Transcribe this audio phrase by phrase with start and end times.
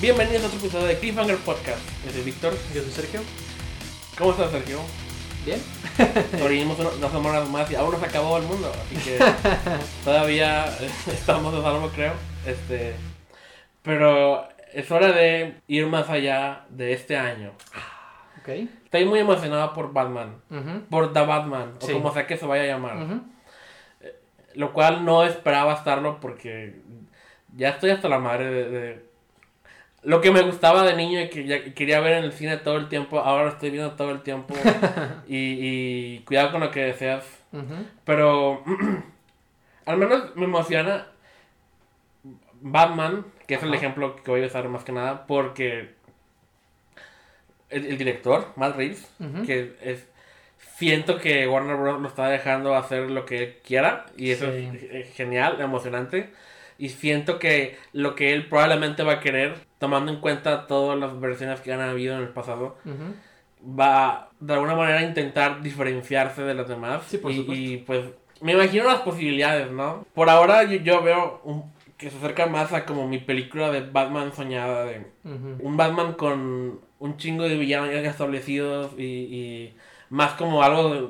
[0.00, 1.80] Bienvenidos a otro episodio de Cliffhanger Podcast.
[2.06, 2.52] Yo soy Víctor.
[2.74, 3.20] Yo soy Sergio.
[4.18, 4.78] ¿Cómo estás, Sergio?
[5.44, 5.60] Bien.
[6.38, 8.72] Sobrevivimos una- dos semanas más y aún no se acabó el mundo.
[8.86, 9.18] Así que
[10.04, 12.12] todavía eh, estamos de salvo, creo.
[12.46, 12.94] Este,
[13.82, 17.52] pero es hora de ir más allá de este año.
[18.40, 18.48] Ok.
[18.84, 20.36] Estoy muy emocionado por Batman.
[20.50, 20.80] Ujú.
[20.88, 21.92] Por The Batman, Sí.
[21.92, 22.96] o como sea que se vaya a llamar.
[23.02, 23.20] Ujú.
[24.54, 26.80] Lo cual no esperaba estarlo porque
[27.54, 29.09] ya estoy hasta la madre de, de-
[30.02, 32.76] Lo que me gustaba de niño y que ya quería ver en el cine todo
[32.78, 34.54] el tiempo, ahora lo estoy viendo todo el tiempo.
[35.28, 37.24] y, y cuidado con lo que deseas.
[38.04, 38.62] Pero
[39.86, 41.06] al menos me emociona
[42.62, 45.90] Batman, que es el ejemplo que voy a usar más que nada, porque
[47.70, 49.10] el, el director, Matt Reeves,
[49.46, 50.06] que es
[50.76, 52.00] siento que Warner Bros.
[52.00, 54.70] lo está dejando hacer lo que él quiera y eso Sí.
[54.72, 56.30] es eh, genial, emocionante.
[56.80, 61.20] Y siento que lo que él probablemente va a querer, tomando en cuenta todas las
[61.20, 63.78] versiones que han habido en el pasado, Ujú.
[63.78, 67.02] va de alguna manera a intentar diferenciarse de las demás.
[67.06, 67.62] Sí, por y, supuesto.
[67.62, 68.04] y, pues
[68.40, 70.06] me imagino las posibilidades, ¿no?
[70.14, 73.82] Por ahora yo, yo veo un- que se acerca más a como mi película de
[73.82, 75.56] Batman soñada, de Ujú.
[75.60, 79.76] un Batman con un chingo de villanos ya establecidos y, y
[80.08, 81.08] más como algo de-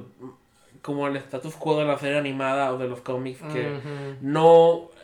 [0.82, 4.16] como el status quo de la serie animada o de los cómics que Ujú.
[4.22, 4.99] no n- n-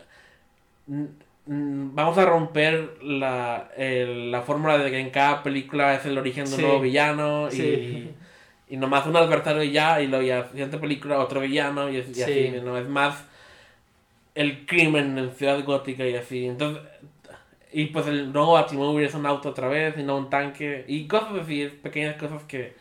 [1.45, 6.45] vamos a romper la, el- la fórmula de que en cada película es el origen
[6.45, 6.61] de un Sí.
[6.61, 7.61] nuevo villano Sí.
[8.69, 11.97] y, y nomás un adversario y ya y luego ya siguiente película otro villano y,
[11.97, 12.23] es- y Sí.
[12.23, 13.23] así no es más
[14.35, 16.83] el crimen en Ciudad Gótica y así entonces
[17.71, 21.07] y pues el nuevo Batimóvil es un auto otra vez y no un tanque y
[21.07, 22.73] cosas así pequeñas cosas que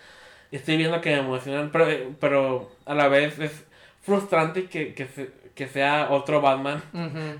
[0.51, 1.87] estoy viendo que me emocionan pero,
[2.21, 3.65] pero a la vez es
[4.03, 6.81] frustrante que, que, se- que sea otro Batman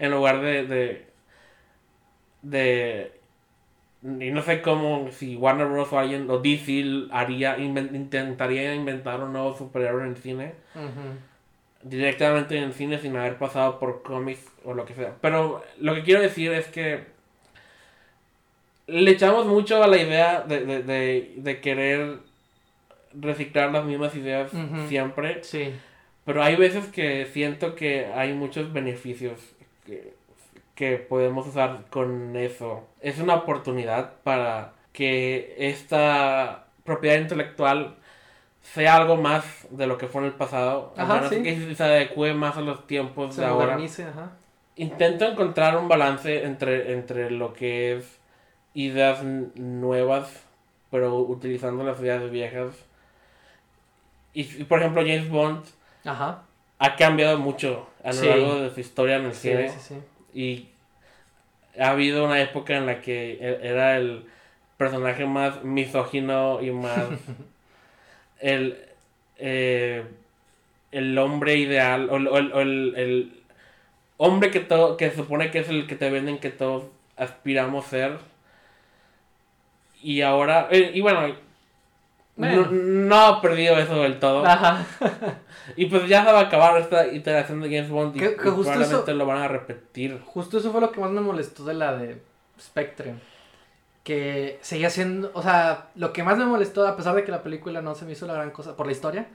[0.01, 1.07] en lugar de, de
[2.43, 3.13] de
[4.03, 5.93] y no sé cómo si Warner Bros.
[5.93, 10.53] o alguien o DC haría intentaría inventar un nuevo superhéroe en el cine
[11.83, 15.15] directamente en el cine sin haber pasado por cómics o lo que sea.
[15.21, 17.05] Pero lo que quiero decir es que
[18.87, 22.19] le echamos mucho a la idea de, de, de, de querer
[23.13, 24.53] reciclar las mismas ideas
[24.89, 25.43] siempre.
[25.43, 25.73] Sí.
[26.27, 29.41] Pero hay veces que siento que hay muchos beneficios
[29.87, 30.13] que,
[30.75, 32.85] que podemos usar con eso.
[33.01, 37.95] Es una oportunidad para que esta propiedad intelectual
[38.61, 40.93] sea algo más de lo que fue en el pasado.
[40.97, 41.43] Ajá, menos sí.
[41.45, 43.77] que se adecue más a los tiempos Se de ahora.
[43.77, 44.33] ajá.
[44.75, 48.19] Intento encontrar un balance entre, entre lo que es
[48.75, 50.45] ideas nuevas,
[50.91, 52.75] pero utilizando las ideas viejas.
[54.35, 55.76] Y, y, por ejemplo, James Bond
[56.07, 56.43] Ajá.
[56.79, 58.27] ha cambiado mucho a lo Sí.
[58.29, 59.69] largo de su historia en el Sí, cine.
[59.71, 59.95] sí, sí.
[60.35, 60.69] Y
[61.81, 64.25] ha habido una época en la que e- era el
[64.77, 67.05] personaje más misógino y más.
[68.41, 68.79] el,
[69.39, 70.05] eh,
[70.93, 72.09] el hombre ideal.
[72.11, 73.43] O, el- o el, o el- el
[74.19, 76.85] hombre que, todo, que se supone que es el que te venden que todos
[77.17, 78.19] aspiramos ser.
[80.03, 80.69] Y ahora.
[80.71, 81.35] eh, y bueno.
[82.37, 82.67] Bueno.
[82.67, 84.45] No, no ha perdido eso del todo.
[84.47, 84.85] Ajá.
[85.77, 88.49] Y pues ya se va a acabar esta iteración de James Bond y, Que- que
[88.49, 90.21] y justo probablemente eso- lo van a repetir.
[90.25, 92.21] Justo eso fue lo que más me molestó de la de
[92.61, 93.15] Spectre.
[94.05, 97.43] Que seguía siendo, o sea, lo que más me molestó, a pesar de que la
[97.43, 99.27] película no se me hizo la gran cosa por la historia,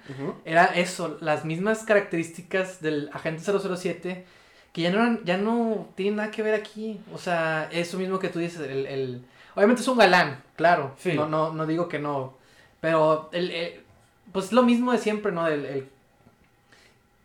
[0.46, 4.26] era eso, las mismas características del agente 007
[4.72, 7.02] que ya no eran, ya no tienen nada que ver aquí.
[7.14, 9.26] O sea, eso mismo que tú dices, el, el-
[9.56, 10.94] obviamente es un galán, claro.
[10.98, 11.12] Sí.
[11.12, 12.38] No, no, no digo que no.
[12.80, 13.84] Pero el, el-
[14.32, 15.46] pues lo mismo de siempre, ¿no?
[15.48, 15.90] El, el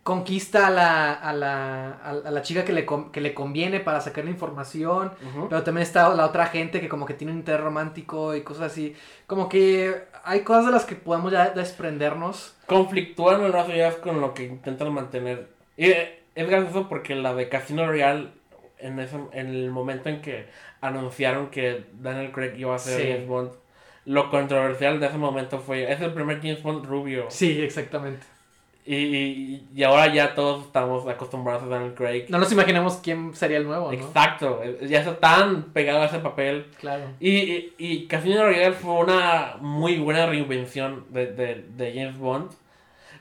[0.07, 4.23] conquista a la, a la, a la chica que le, que le conviene para sacar
[4.23, 5.11] la información.
[5.49, 8.71] Pero también está la otra gente que como que tiene un interés romántico y cosas
[8.71, 8.95] así.
[9.25, 12.55] Como que hay cosas de las que podemos ya desprendernos.
[12.67, 15.49] Conflictúan en ideas con lo que intentan mantener.
[15.75, 18.29] Y eh, es gracioso porque la de Casino Royale,
[18.77, 20.47] en, ese, en el momento en que
[20.79, 23.07] anunciaron que Daniel Craig iba a ser Sí.
[23.11, 23.51] James Bond,
[24.05, 27.25] lo controversial de ese momento fue, es el primer James Bond rubio.
[27.27, 28.25] Sí, exactamente.
[28.89, 32.27] Y, y, ahora ya todos estamos acostumbrados a Daniel Craig.
[32.29, 33.97] No nos imaginemos quién sería el nuevo, ¿no?
[33.97, 36.67] Exacto, eh, ya está tan pegado a ese papel.
[36.79, 37.03] Claro.
[37.19, 42.49] Y, y, y Casino Royale fue una muy buena reinvención de, de, de James Bond.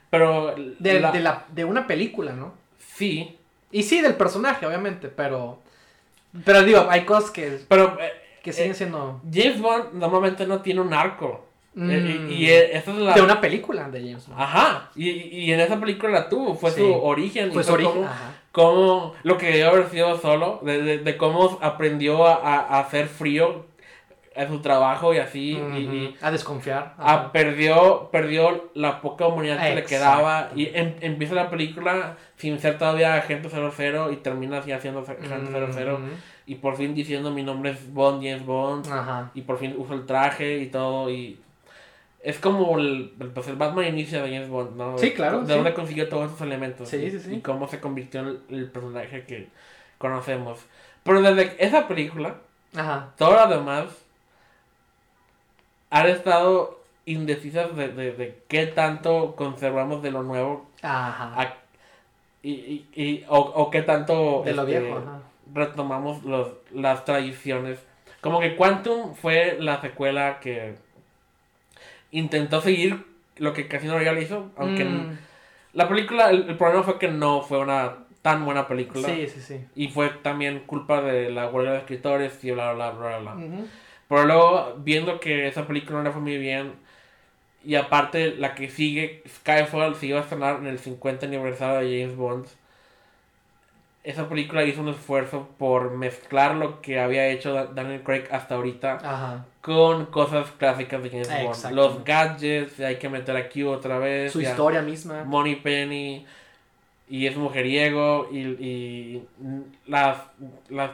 [0.08, 2.54] Pero De, la- de, la, de una película, ¿no?
[2.78, 3.36] sí,
[3.72, 5.58] Y sí, del personaje, obviamente, pero...
[6.44, 8.12] Pero digo, hay cosas que, pero eh,
[8.42, 9.20] que siguen eh, siendo...
[9.32, 11.45] James Bond normalmente no tiene un arco.
[11.76, 13.14] Mm, Eh, y, y eh, esa es la...
[13.14, 14.40] de una película de James Bond.
[14.40, 16.80] Ajá, y, y en esa película la tuvo, fue Sí.
[16.80, 17.52] su origen.
[17.52, 17.92] Fue su origen.
[17.92, 18.32] Como, Ajá.
[18.52, 23.06] como lo que debió haber sido solo, de, de, de cómo aprendió a, a, hacer
[23.06, 23.66] frío
[24.34, 25.52] a su trabajo y así.
[25.52, 26.94] y, y a desconfiar.
[26.98, 30.50] a- perdió, perdió la poca humanidad que le quedaba.
[30.54, 35.26] Y em- empieza la película sin ser todavía agente 00 y termina así haciendo agente
[35.72, 35.94] 00.
[35.94, 36.02] Ujú.
[36.48, 38.86] Y por fin diciendo mi nombre es Bond, James Bond.
[38.92, 39.30] Ajá.
[39.34, 41.08] Y por fin usa el traje y todo.
[41.10, 41.40] Y
[42.26, 44.98] es como el, pues, el Batman inicia de James Bond, ¿no?
[44.98, 45.52] Sí, claro, De sí.
[45.52, 46.88] dónde consiguió todos esos elementos.
[46.88, 47.34] Sí, y, sí, sí.
[47.36, 49.46] Y cómo se convirtió en el, personaje que
[49.98, 50.58] conocemos.
[51.04, 52.34] Pero desde esa película,
[52.74, 53.12] Ajá.
[53.16, 53.84] todas las demás
[55.90, 61.40] han estado indecisas de, de, de qué tanto conservamos de lo nuevo Ajá.
[61.40, 61.54] a-
[62.42, 64.98] y, y, y- o, o qué tanto De lo este, viejo.
[64.98, 65.20] Ajá.
[65.54, 67.78] retomamos los, las tradiciones.
[68.20, 70.74] Como que Quantum fue la secuela que
[72.10, 73.04] intentó seguir
[73.36, 75.16] lo que Casino Royale hizo, aunque Mm,
[75.74, 79.08] la película, el, el problema fue que no fue una tan buena película.
[79.08, 79.64] Sí, sí, sí.
[79.74, 83.34] Y fue también culpa de la huelga de escritores y bla, bla, bla, bla, bla.
[83.34, 83.68] Ujú.
[84.08, 86.72] Pero luego, viendo que esa película no le fue muy bien,
[87.64, 92.00] y aparte la que sigue, Skyfall, se iba a estrenar en el 50 aniversario de
[92.00, 92.46] James Bond,
[94.06, 98.54] esa película hizo un esfuerzo por mezclar lo que había hecho Da- Daniel Craig hasta
[98.54, 99.44] ahorita Ajá.
[99.60, 101.74] con cosas clásicas de James Bond.
[101.74, 104.32] Los gadgets, hay que meter aquí otra vez.
[104.32, 104.50] Su ya.
[104.50, 105.24] historia misma.
[105.24, 106.24] Money Penny
[107.08, 109.22] y es mujeriego y, y
[109.86, 110.18] las,
[110.68, 110.90] las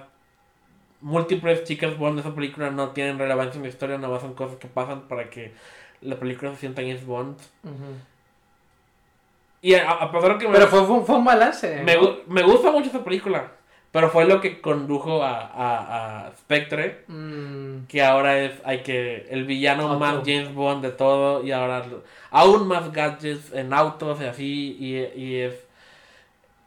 [1.00, 4.34] múltiples chicas Bond de esa película no tienen relevancia en la historia, nada más son
[4.34, 5.52] cosas que pasan para que
[6.00, 7.36] la película se sienta James Bond.
[7.64, 7.72] Ujú.
[9.62, 11.82] Y a, a pesar que me, Pero fue, fue, fue un balance.
[11.84, 13.52] me, me gusta mucho esa película,
[13.92, 19.26] pero fue lo que condujo a, a, a Spectre, Mm, que ahora es hay que
[19.30, 21.84] el villano más James Bond de todo y ahora
[22.30, 25.54] aún más gadgets en autos y así y, y es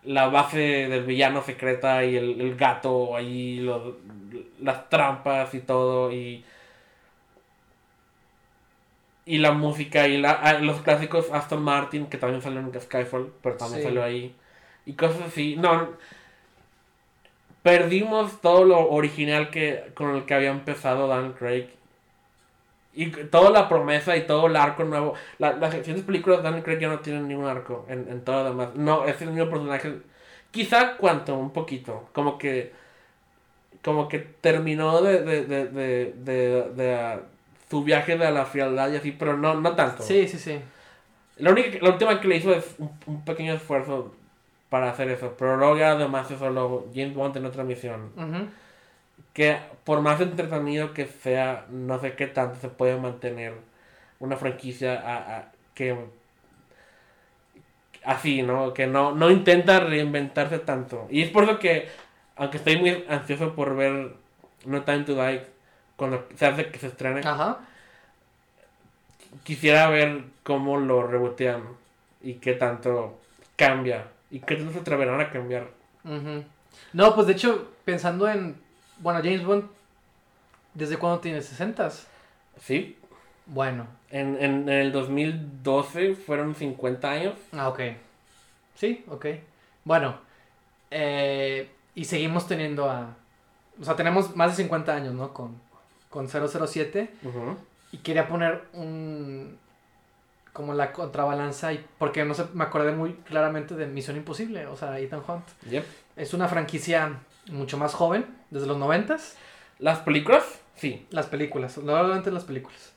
[0.03, 3.95] la base del villano secreta y el, el gato ahí los,
[4.61, 6.43] las trampas y todo y
[9.25, 13.33] y la música y la, ah, los clásicos Aston Martin que también salió en Skyfall
[13.41, 13.83] pero también Sí.
[13.83, 14.35] salió ahí.
[14.85, 15.55] Y cosas así.
[15.57, 15.97] No
[17.63, 21.67] perdimos todo lo original que con el que había empezado Dan Craig.
[22.93, 25.15] Y toda la promesa y todo el arco nuevo.
[25.37, 28.43] La, las siguientes películas de Dan Craig ya no tienen ningún arco en, en todo
[28.43, 28.75] lo demás.
[28.75, 30.01] No es el mismo personaje.
[30.51, 32.09] Quizá cuanto un poquito.
[32.13, 32.73] Como que
[33.83, 37.19] como que terminó de de, de, de,
[37.69, 40.59] su viaje de la frialdad y así pero no no tanto Sí, sí, sí.
[41.37, 44.13] la única la última que le hizo es un, un pequeño esfuerzo
[44.69, 48.47] para hacer eso pero luego ya además es solo James Bond en otra misión Ujú.
[49.33, 53.53] que por más entretenido que sea, no sé qué tanto se puede mantener
[54.19, 55.95] una franquicia a- a- que
[58.03, 58.73] así, ¿no?
[58.73, 61.07] Que no, no intenta reinventarse tanto.
[61.09, 61.87] Y es por eso que,
[62.35, 64.13] aunque estoy muy ansioso por ver
[64.65, 65.41] No Time to Die,
[65.95, 67.59] cuando se hace que se estrene, Ajá.
[69.43, 71.63] quisiera ver cómo lo rebotean
[72.21, 73.19] y qué tanto
[73.55, 75.67] cambia y qué tanto se atreverán a cambiar.
[76.93, 78.55] No, pues de hecho, pensando en.
[78.99, 79.65] Bueno, James Bond,
[80.73, 81.89] ¿desde cuándo tiene 60?
[82.61, 82.97] ¿Sí?
[83.45, 83.87] Bueno.
[84.11, 87.33] En, en, en el 2012 fueron 50 años.
[87.53, 87.79] Ah, ok.
[88.75, 89.25] Sí, ok.
[89.83, 90.17] Bueno.
[90.91, 93.15] eh, y seguimos teniendo a.
[93.79, 95.33] O sea, tenemos más de 50 años, ¿no?
[95.33, 95.59] Con,
[96.15, 97.09] con 007.
[97.23, 97.57] Ujú.
[97.91, 99.57] Y quería poner un.
[100.53, 101.73] Como la contrabalanza.
[101.73, 104.65] Y, porque no sé, me acordé muy claramente de Misión Imposible.
[104.67, 105.43] O sea, Ethan Hunt.
[105.69, 105.83] Yep.
[106.15, 107.19] Es una franquicia
[107.51, 109.35] mucho más joven, desde los noventas.
[109.79, 110.45] Las películas,
[110.75, 111.05] sí.
[111.11, 112.93] Las películas, normalmente las películas.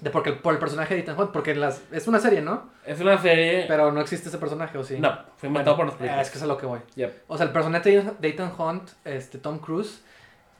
[0.00, 2.70] De porque, por el personaje de Ethan Hunt, porque las, es una serie, ¿no?
[2.84, 3.66] Es una serie.
[3.68, 4.98] Pero no existe ese personaje, ¿o sí?
[4.98, 6.26] No, fue inventado Bueno, por las películas.
[6.26, 6.80] Es que es a lo que voy.
[6.96, 7.22] Yep.
[7.28, 10.02] O sea, el personaje de- de Ethan Hunt, este, Tom Cruise,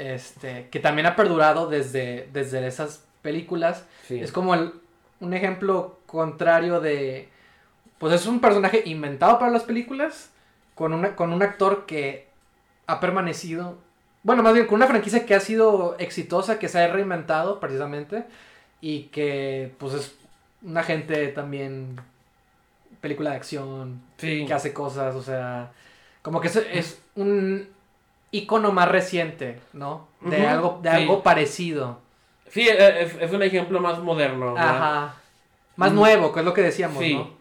[0.01, 4.19] este, que también ha perdurado desde, desde esas películas, Sí.
[4.21, 4.73] es como el-
[5.21, 7.29] un ejemplo contrario de...
[7.99, 10.31] Pues es un personaje inventado para las películas,
[10.75, 12.27] con, una, con un actor que
[12.87, 13.77] ha permanecido...
[14.23, 18.25] Bueno, más bien con una franquicia que ha sido exitosa, que se ha reinventado precisamente,
[18.81, 20.15] y que pues es
[20.63, 22.01] una gente también...
[23.03, 24.45] Película de acción, Sí.
[24.47, 25.73] que hace cosas, o sea,
[26.23, 27.67] como que es, es un
[28.33, 30.09] icono más reciente, ¿no?
[30.21, 30.97] De algo, de sí.
[30.97, 31.99] algo parecido.
[32.51, 34.55] Sí, e- es, es un ejemplo más moderno.
[34.55, 34.69] ¿verdad?
[34.77, 35.15] Ajá.
[35.77, 35.97] Más Mm.
[35.97, 37.15] nuevo, que es lo que decíamos, Sí.
[37.15, 37.39] ¿no?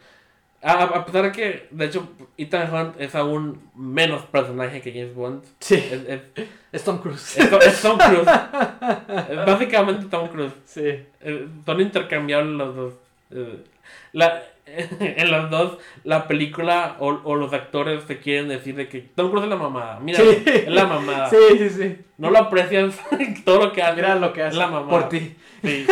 [0.61, 5.15] A, a pesar de que, de hecho, Ethan Hunt es aún menos personaje que James
[5.15, 5.43] Bond.
[5.59, 7.37] Sí, Es, es, es Tom Cruise.
[7.37, 8.27] es es Tom Cruise.
[9.29, 10.53] es básicamente Tom Cruise.
[10.65, 10.81] sí.
[11.21, 12.93] Eh, son intercambiables los dos.
[13.31, 13.63] Eh,
[14.11, 14.43] La,
[14.99, 19.29] en las dos, la película o, o, los actores te quieren decir de que Tom
[19.29, 19.99] Cruise es la mamada.
[19.99, 20.43] Mira, Sí.
[20.45, 21.29] es la mamada.
[21.29, 21.97] Sí, sí, sí.
[22.17, 22.99] No lo aprecias
[23.45, 23.95] todo lo que hace.
[23.95, 24.51] Mira lo que hace.
[24.51, 24.89] Es la mamada.
[24.89, 25.35] Por ti.
[25.63, 25.85] Sí,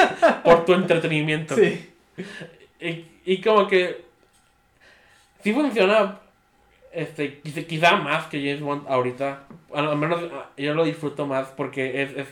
[0.43, 1.55] por tu entretenimiento.
[1.55, 1.89] Sí.
[2.79, 4.05] Y, y como que
[5.43, 6.19] sí funciona
[6.91, 9.43] este quizá, más que James Bond ahorita.
[9.73, 10.21] Al menos
[10.57, 12.27] yo lo disfruto más porque es, es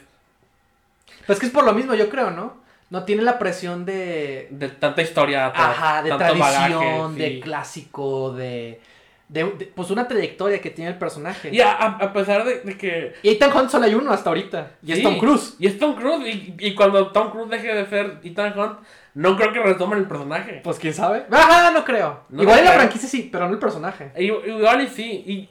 [1.27, 2.64] Pues que es por lo mismo, yo creo, ¿no?
[2.89, 4.47] No tiene la presión de.
[4.51, 6.71] de tanta historia atrás, Ajá, de tanto tradición,
[7.15, 7.39] bagaje, de sí.
[7.41, 8.79] clásico, de,
[9.27, 11.49] de, de- Pues una trayectoria que tiene el personaje.
[11.51, 14.71] Y a, a- pesar de, de que Y Ethan Hunt solo hay uno hasta ahorita.
[14.85, 15.01] Y es.
[15.01, 15.55] Tom Cruise.
[15.57, 18.77] y es Tom Cruise y, y cuando Tom Cruise deje de ser Ethan Hunt,
[19.15, 20.61] no creo que retomen el personaje.
[20.63, 21.25] Pues quién sabe.
[21.31, 22.21] Ajá, no creo.
[22.29, 24.11] No Igual en la franquicia sí, pero no el personaje.
[24.17, 25.49] Y- Igual y sí, y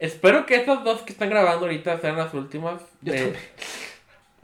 [0.00, 2.80] espero que estos dos que están grabando ahorita sean las últimas.
[3.02, 3.36] Yo también.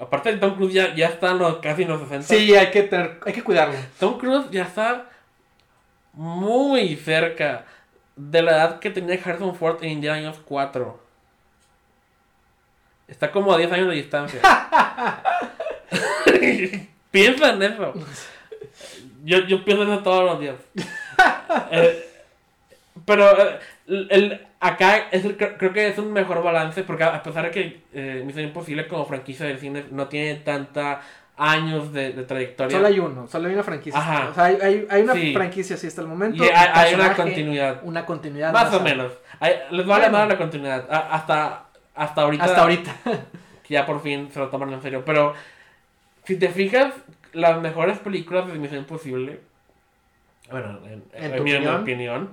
[0.03, 2.23] Aparte de Tom Cruise ya, ya está los, casi en los 60.
[2.29, 3.75] Sí, hay que, tener, hay que cuidarlo.
[3.99, 5.07] Tom Cruise ya está
[6.13, 7.65] muy cerca
[8.17, 11.01] de la edad que tenía Harrison Ford en Indiana Jones 4.
[13.09, 14.41] Está como a 10 años de distancia.
[17.11, 17.93] Piensa en eso.
[19.25, 20.57] Yo, yo pienso en eso todos los días.
[21.71, 22.09] Eh,
[23.05, 27.23] pero eh, el, el- acá es el- creo, que es un mejor balance porque a
[27.23, 31.01] pesar de que eh, Misión Imposible como franquicia de cine no tiene tanta
[31.37, 32.77] años de, de trayectoria.
[32.77, 33.99] Solo hay uno, solo hay una franquicia.
[33.99, 34.29] Ajá.
[34.31, 35.33] O sea, hay, hay, hay una Sí.
[35.35, 36.45] franquicia así hasta el momento.
[36.45, 37.81] Y hay, un hay una continuidad.
[37.83, 38.53] Una continuidad.
[38.53, 39.13] Más o menos.
[39.41, 40.19] Hay- les vale Bueno.
[40.19, 40.87] más la continuidad.
[40.91, 41.65] A- hasta,
[41.95, 42.45] hasta ahorita.
[42.45, 42.95] Hasta ahorita.
[43.67, 45.03] Que ya por fin se lo toman en serio.
[45.05, 45.35] Pero
[46.25, 46.93] si te fijas,
[47.33, 49.41] las mejores películas de Misión Imposible.
[50.51, 52.31] Bueno, en, ¿En en tu mi, opinión?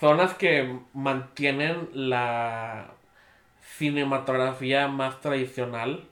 [0.00, 2.88] Son las que mantienen la
[3.78, 6.04] cinematografía más tradicional.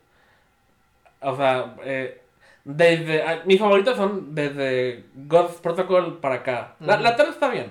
[1.21, 2.21] O sea, eh,
[2.64, 3.23] desde.
[3.23, 6.75] ah, mis favoritas son desde God's Protocol para acá.
[6.81, 7.71] La, la 3 está bien.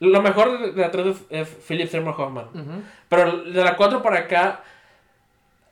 [0.00, 2.84] Lo mejor de- la 3 es, es Philip Seymour Hoffman.
[3.08, 4.60] Pero de la 4 para acá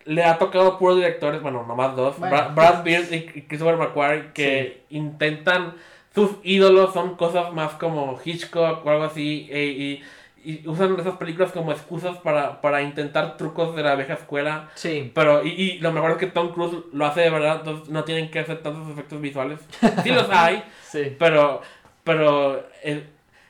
[0.07, 2.51] le ha tocado puros directores, bueno, nomás dos, Bueno.
[2.55, 5.75] Brad Bird y y Christopher McQuarrie, que intentan,
[6.15, 10.03] sus ídolos son cosas más como Hitchcock o algo así, e- y,
[10.45, 14.69] y usan esas películas como excusas para, para intentar trucos de la vieja escuela.
[14.75, 15.11] Sí.
[15.15, 18.05] Pero, y, y lo mejor es que Tom Cruise lo hace de verdad, entonces no
[18.05, 19.61] tienen que hacer tantos efectos visuales.
[20.03, 21.17] Sí los hay, Sí.
[21.19, 21.63] pero,
[22.05, 23.07] pero eh,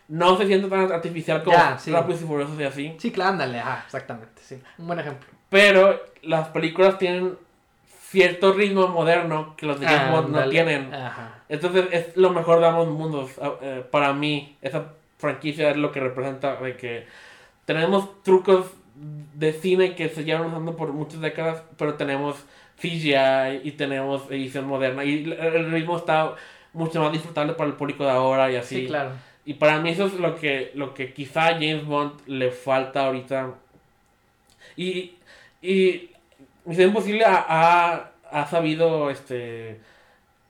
[0.09, 1.91] no se siente tan artificial como Ya, sí.
[1.91, 2.95] Rápidos y Furiosos y así.
[2.99, 3.59] Sí, claro, ándale.
[3.59, 4.41] Ah, exactamente.
[4.41, 4.59] Sí.
[4.79, 5.27] Un buen ejemplo.
[5.51, 7.37] Pero las películas tienen
[8.15, 10.95] cierto ritmo moderno que los de James Bond no tienen.
[10.95, 11.43] Ajá.
[11.49, 13.31] Entonces es lo mejor de ambos mundos.
[13.43, 17.07] Ah, eh, para mí, esa franquicia es lo que representa de que
[17.65, 18.67] tenemos trucos
[19.35, 22.37] de cine que se llevan usando por muchas décadas, pero tenemos
[22.81, 26.35] CGI y tenemos edición moderna y el- el ritmo está
[26.73, 28.81] mucho más disfrutable para el público de ahora y así.
[28.83, 29.11] Sí, claro.
[29.45, 33.07] Y para mí eso es lo que, lo que quizá a James Bond le falta
[33.07, 33.51] ahorita.
[34.77, 35.15] Y,
[35.63, 36.11] y
[36.65, 39.81] Misión Imposible ha, ha, ha sabido este,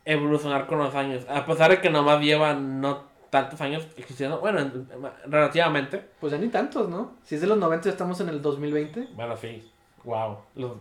[0.05, 1.25] evolucionar con los años.
[1.29, 4.39] A pesar de que nomás lleva no tantos años existiendo.
[4.41, 4.89] Bueno, en-
[5.27, 6.05] relativamente.
[6.21, 7.13] Pues ya ni tantos, ¿no?
[7.25, 9.09] Si es de los 90 estamos en el 2020.
[9.15, 9.69] Bueno, sí.
[10.05, 10.39] Wow.
[10.55, 10.73] Los,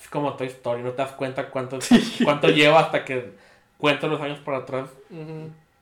[0.00, 0.82] es como Toy Story.
[0.82, 1.78] No te das cuenta cuánto,
[2.24, 3.32] cuánto lleva hasta que
[3.78, 4.90] cuento los años para atrás.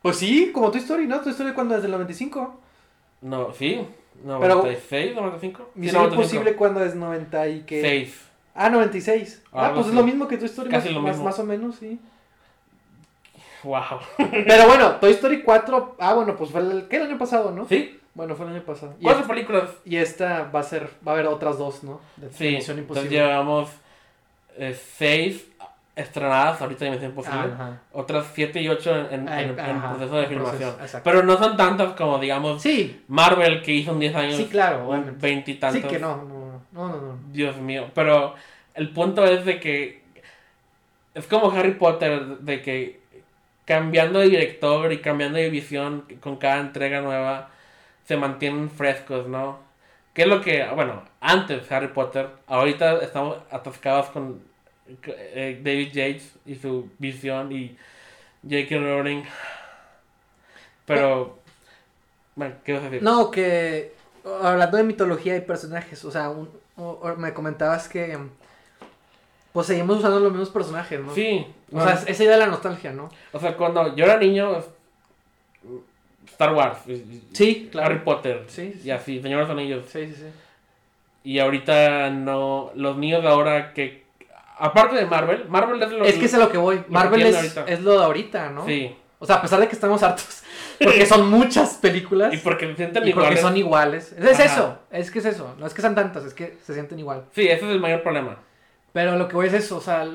[0.02, 1.20] Pues sí, como tu Story, ¿no?
[1.20, 2.60] Tu Story cuando desde el 95.
[3.22, 3.86] No, sí.
[4.22, 5.62] Pero- 96, 95.
[5.74, 6.14] Sí, Misión 95.
[6.22, 7.80] Imposible cuando es 90 y que...
[7.80, 8.20] Seis.
[8.54, 9.42] Ah, 96.
[9.52, 10.70] Ah, pues es lo mismo que tu Story.
[10.70, 11.24] Casi más, lo más- mismo.
[11.24, 11.98] más o menos, sí.
[13.62, 13.82] Wow.
[14.16, 15.96] Pero bueno, Toy Story 4.
[15.98, 16.96] Ah, bueno, pues fue el, ¿qué?
[16.96, 17.66] el año pasado, ¿no?
[17.66, 18.94] Sí, Bueno, fue el año pasado.
[19.00, 19.70] Y, cuatro películas.
[19.84, 22.00] y esta va a ser, va a haber otras dos, ¿no?
[22.16, 23.16] De Sí, Misión entonces Imposible.
[23.26, 23.70] llevamos
[24.56, 25.46] eh, seis
[25.96, 27.52] estrenadas ahorita Imposible.
[27.54, 27.78] Ajá.
[27.92, 31.02] Otras siete y ocho en, en- Ay, en- en ajá, proceso de proceso, filmación.
[31.04, 34.36] Pero no son tantas como, digamos, Sí, Marvel que hizo en 10 años.
[34.36, 35.18] sí, claro, un obviamente.
[35.26, 35.82] veintitantos.
[35.82, 37.18] Sí que no, no, no, no, no.
[37.30, 37.90] Dios mío.
[37.94, 38.34] Pero
[38.74, 40.02] el punto es de que
[41.14, 43.00] es como Harry Potter, de que
[43.64, 47.50] cambiando de director y cambiando de visión con cada entrega nueva,
[48.04, 49.58] se mantienen frescos, ¿no?
[50.12, 54.42] ¿Qué es lo que, bueno, antes Harry Potter, ahorita estamos atascados con
[54.86, 57.76] David Yates y su visión y
[58.42, 58.76] J.K.
[58.78, 59.22] Rowling.
[60.86, 61.38] Pero,
[62.36, 63.02] bueno, ¿qué vas a decir?
[63.02, 63.92] No, que
[64.42, 68.18] hablando de mitología y personajes, o sea, un- o- o me comentabas que
[69.52, 71.14] pues seguimos usando los mismos personajes, ¿no?
[71.14, 73.08] Sí, O sea, es- esa idea de la nostalgia, ¿no?
[73.32, 74.62] O sea, cuando yo era niño,
[76.26, 76.78] Star Wars,
[77.32, 78.88] Sí, Harry Potter, Sí, sí.
[78.88, 79.86] y así, Señor de los Anillos.
[79.88, 80.26] Sí, sí, sí.
[81.22, 84.03] Y ahorita no, los niños de ahora que
[84.58, 86.82] aparte de Marvel, Marvel es lo Es que es a lo que voy.
[86.88, 88.66] Marvel es, es lo de ahorita, ¿no?
[88.66, 88.94] Sí.
[89.18, 90.42] O sea, a pesar de que estamos hartos,
[90.82, 93.40] porque son muchas películas Y porque se sienten y porque iguales.
[93.40, 94.12] son iguales.
[94.18, 94.44] Es Ajá.
[94.44, 95.54] eso, es que es eso.
[95.58, 97.24] No es que sean tantas, es que se sienten igual.
[97.32, 98.36] Sí, ese es el mayor problema.
[98.92, 100.06] Pero lo que voy es eso, o sea,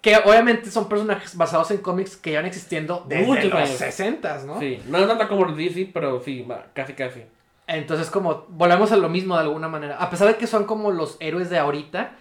[0.00, 3.70] que obviamente son personajes basados en cómics que llevan existiendo desde Muchos los años.
[3.70, 4.58] 60, ¿no?
[4.60, 4.82] Sí.
[4.86, 7.22] No es tanto como el DC, pero sí, va, casi casi.
[7.68, 9.96] Entonces, como volvemos a lo mismo de alguna manera.
[9.96, 12.16] A pesar de que son como los héroes de ahorita,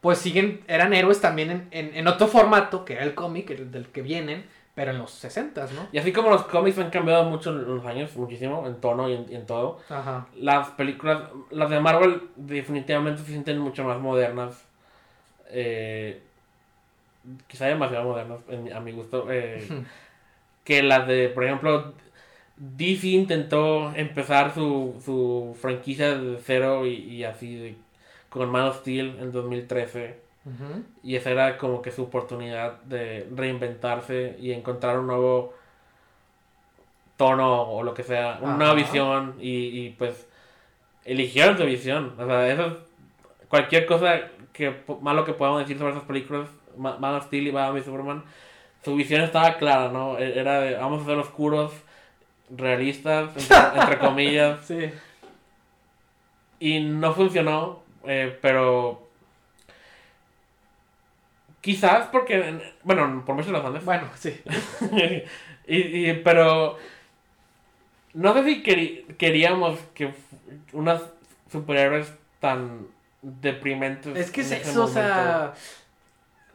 [0.00, 3.70] pues siguen, eran héroes también en, en, en otro formato, que era el cómic, el
[3.70, 5.88] del que vienen, pero en los 60, ¿no?
[5.92, 9.14] Y así como los cómics han cambiado mucho en los años, muchísimo, en tono y
[9.14, 10.26] en, y en todo, Ajá.
[10.36, 14.64] las películas, las de Marvel definitivamente se sienten mucho más modernas.
[15.50, 16.20] Eh,
[17.48, 19.26] quizá demasiado modernas, en a mi gusto.
[19.30, 19.66] eh,
[20.64, 21.94] que las de, por ejemplo,
[22.56, 27.76] DC intentó empezar su, su franquicia de cero y, y así de-
[28.36, 30.18] con Man of Steel en 2013.
[30.44, 30.82] Ujú.
[31.02, 35.54] Y esa era como que su oportunidad de reinventarse y encontrar un nuevo
[37.16, 39.50] tono o lo que sea, una nueva visión y,
[39.86, 40.28] y, pues
[41.04, 42.14] eligieron su visión.
[42.18, 42.72] O sea, eso es
[43.48, 44.20] cualquier cosa
[44.52, 47.84] que malo que podamos decir sobre esas películas, Ma- Man of Steel y Batman y
[47.84, 48.24] Superman,
[48.84, 50.18] su visión estaba clara, ¿no?
[50.18, 51.72] E- Era de vamos a ser oscuros,
[52.54, 54.90] realistas, entre, entre comillas, Sí.
[56.60, 59.06] y no funcionó, eh, pero
[61.60, 63.84] quizás porque, bueno, por muchas razones.
[63.84, 64.40] Bueno, sí.
[65.66, 66.78] y, y- pero
[68.14, 70.14] no sé si queri- queríamos que
[70.72, 71.02] unas
[71.50, 72.86] superhéroes tan
[73.22, 74.16] deprimentes.
[74.16, 75.54] Es que es eso, o sea.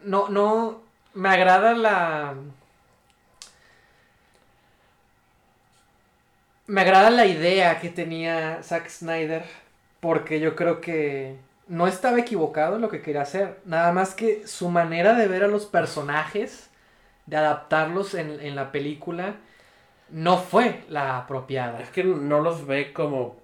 [0.04, 0.82] No, no.
[1.14, 2.36] Me agrada la.
[6.68, 9.44] Me agrada la idea que tenía Zack Snyder.
[10.02, 13.60] Porque yo creo que no estaba equivocado en lo que quería hacer.
[13.66, 16.70] Nada más que su manera de ver a los personajes,
[17.28, 19.36] de adaptarlos en, en la película,
[20.10, 21.80] no fue la apropiada.
[21.80, 23.38] Es que no los ve como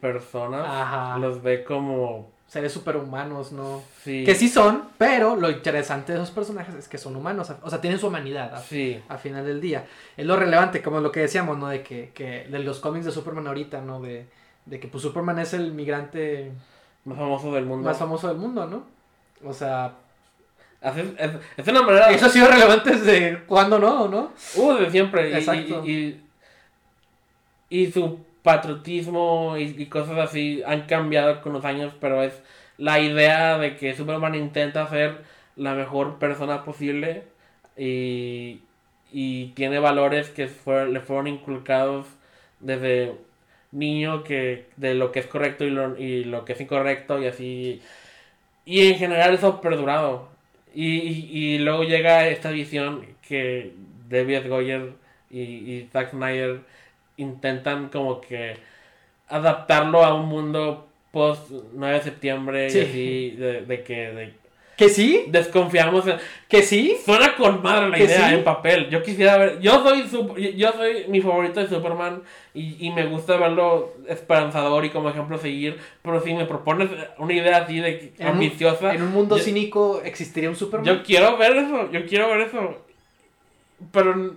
[0.00, 1.18] personas, Ajá.
[1.18, 2.28] los ve como.
[2.48, 3.80] Seres superhumanos, ¿no?
[4.02, 4.24] Sí.
[4.24, 7.80] Que sí son, pero lo interesante de esos personajes es que son humanos, o sea,
[7.80, 9.00] tienen su humanidad a, Sí.
[9.08, 9.86] a final del día.
[10.16, 11.68] Es lo relevante, como lo que decíamos, ¿no?
[11.68, 14.00] De que, que de los cómics de Superman ahorita, ¿no?
[14.00, 14.26] De,
[14.66, 16.52] de que pues Superman es el migrante
[17.04, 17.88] Más famoso del mundo.
[17.88, 18.84] más famoso del mundo, ¿no?
[19.48, 19.92] O sea,
[20.82, 21.00] Así
[21.56, 22.10] es, una manera.
[22.10, 24.08] eso ha sido relevante desde cuándo, ¿no?
[24.08, 24.32] ¿No?
[24.56, 25.30] Uh, de siempre.
[25.30, 25.84] y- Exacto.
[25.84, 25.90] Y,
[27.68, 32.32] y, y su patriotismo y, cosas así han cambiado con los años, pero es
[32.78, 35.22] la idea de que Superman intenta ser
[35.56, 37.24] la mejor persona posible
[37.76, 38.62] y,
[39.12, 42.06] y tiene valores que fue- le fueron inculcados
[42.60, 43.14] desde
[43.72, 47.26] niño que de lo que es correcto y lo, y lo que es incorrecto y
[47.26, 47.82] así
[48.64, 50.28] y en general eso ha perdurado
[50.74, 53.72] y, y, y luego llega esta visión que
[54.08, 54.92] David Goyer
[55.30, 56.60] y, y Zack Snyder
[57.16, 58.56] intentan como que
[59.28, 62.78] adaptarlo a un mundo post 9 de septiembre Sí.
[62.78, 64.39] y así de, de que de-
[64.80, 65.24] ¿Que sí?
[65.28, 66.16] desconfiamos en-
[66.48, 66.96] ¿Que sí?
[67.04, 68.34] Suena con madre la ¿Que idea sí?
[68.36, 68.88] en papel.
[68.88, 69.60] Yo quisiera ver.
[69.60, 72.22] Yo soy sup- yo soy mi favorito de Superman
[72.54, 75.78] y, y me gusta verlo esperanzador y como ejemplo seguir.
[76.00, 76.88] Pero si me propones
[77.18, 80.86] una idea así de un- ambiciosa, En un mundo yo- cínico existiría un Superman.
[80.86, 81.90] yo quiero ver eso.
[81.92, 82.82] Yo quiero ver eso.
[83.92, 84.34] Pero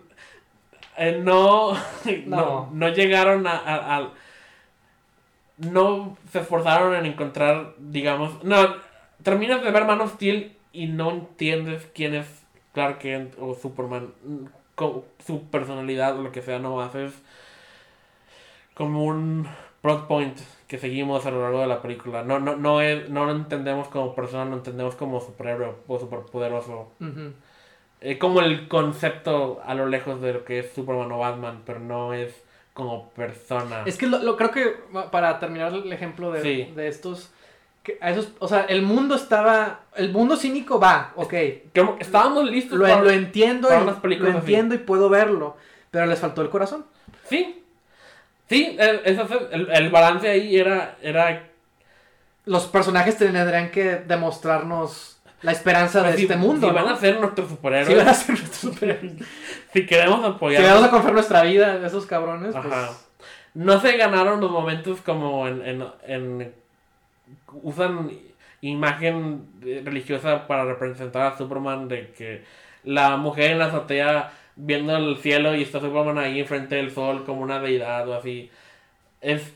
[0.98, 1.72] eh, no,
[2.26, 2.36] no.
[2.36, 2.70] No.
[2.74, 4.10] no llegaron a, a- a-
[5.58, 8.76] no se esforzaron en encontrar, digamos, no,
[9.24, 12.28] terminas de ver Man of Steel y no entiendes quién es
[12.74, 17.14] Clark Kent o Superman, mm, co- su personalidad o lo que sea, no haces
[18.74, 19.48] como un
[19.82, 22.24] plot point que seguimos a lo largo de la película.
[22.24, 26.92] No, no, no, es, no lo entendemos como persona, lo entendemos como superhéroe o superpoderoso.
[28.02, 31.80] Es como el concepto a lo lejos de lo que es Superman o Batman, pero
[31.80, 32.34] no es
[32.74, 33.84] como persona.
[33.86, 34.74] Es que lo, lo- creo que
[35.12, 36.74] para terminar el ejemplo de, Sí.
[36.76, 37.32] de estos,
[37.84, 41.34] que a esos, o sea, el mundo estaba, el mundo cínico va, ok,
[41.76, 44.48] Como- estábamos listos lo, para- lo entiendo, para y, unas películas lo así.
[44.48, 45.58] entiendo y puedo verlo,
[45.92, 46.86] pero les faltó el corazón.
[47.30, 47.62] Sí.
[48.50, 49.02] Sí, el,
[49.52, 51.50] el, el balance ahí era, era
[52.46, 56.68] Los personajes tendrían que demostrarnos la esperanza pues, de si, este mundo.
[56.68, 59.14] si van a ser nuestros superhéroes, Si van a ser nuestros superhéroes.
[59.74, 60.64] si queremos Si apoyar.
[60.64, 62.76] vamos a confiar nuestra vida a esos cabrones, pues.
[63.56, 66.56] No se ganaron los momentos como en, en, en-
[67.62, 68.12] usan
[68.62, 72.44] imagen religiosa para representar a Superman de que
[72.84, 77.24] la mujer en la azotea viendo el cielo y está Superman ahí enfrente del sol
[77.26, 78.50] como una deidad o así.
[79.22, 79.54] Es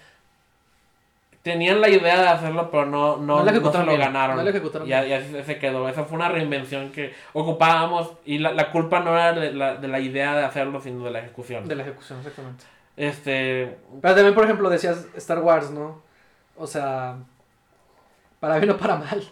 [1.47, 4.35] tenían la idea de hacerlo, pero no, no, No no se lo bien, ganaron.
[4.35, 5.87] no y así se quedó.
[5.87, 9.87] Esa fue una reinvención que ocupábamos y la, la culpa no era de la, de
[9.87, 11.65] la idea de hacerlo, sino de la ejecución.
[11.65, 12.65] De la ejecución, exactamente.
[12.97, 16.01] Este, Pero también, por ejemplo, decías Star Wars, ¿no?
[16.57, 17.15] O sea,
[18.39, 19.23] para bien o para mal.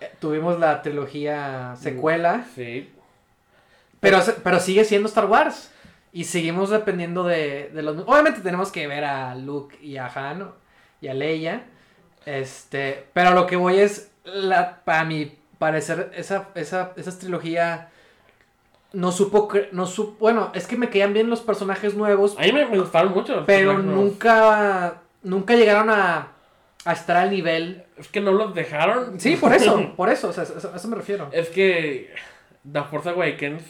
[0.00, 2.90] eh, Tuvimos la trilogía secuela, sí.
[4.00, 5.70] pero, pero sigue siendo Star Wars.
[6.14, 7.96] Y seguimos dependiendo de, de los...
[8.06, 10.50] Obviamente tenemos que ver a Luke y a Han
[11.00, 11.64] y a Leia.
[12.26, 17.88] Este, pero lo que voy es, la, para mi parecer, esa, esa, esa trilogía
[18.92, 22.52] no supo, no supo, bueno, es que me caían bien los personajes nuevos, A mí
[22.52, 23.34] me, me gustaron mucho.
[23.36, 23.82] los pero nuevos.
[23.82, 26.28] nunca, nunca llegaron a,
[26.84, 27.84] a estar al nivel.
[27.96, 29.18] Es que no los dejaron.
[29.20, 31.28] Sí, por eso, por eso, o sea, eso- a eso me refiero.
[31.32, 32.12] Es que
[32.70, 33.62] The Force Awakens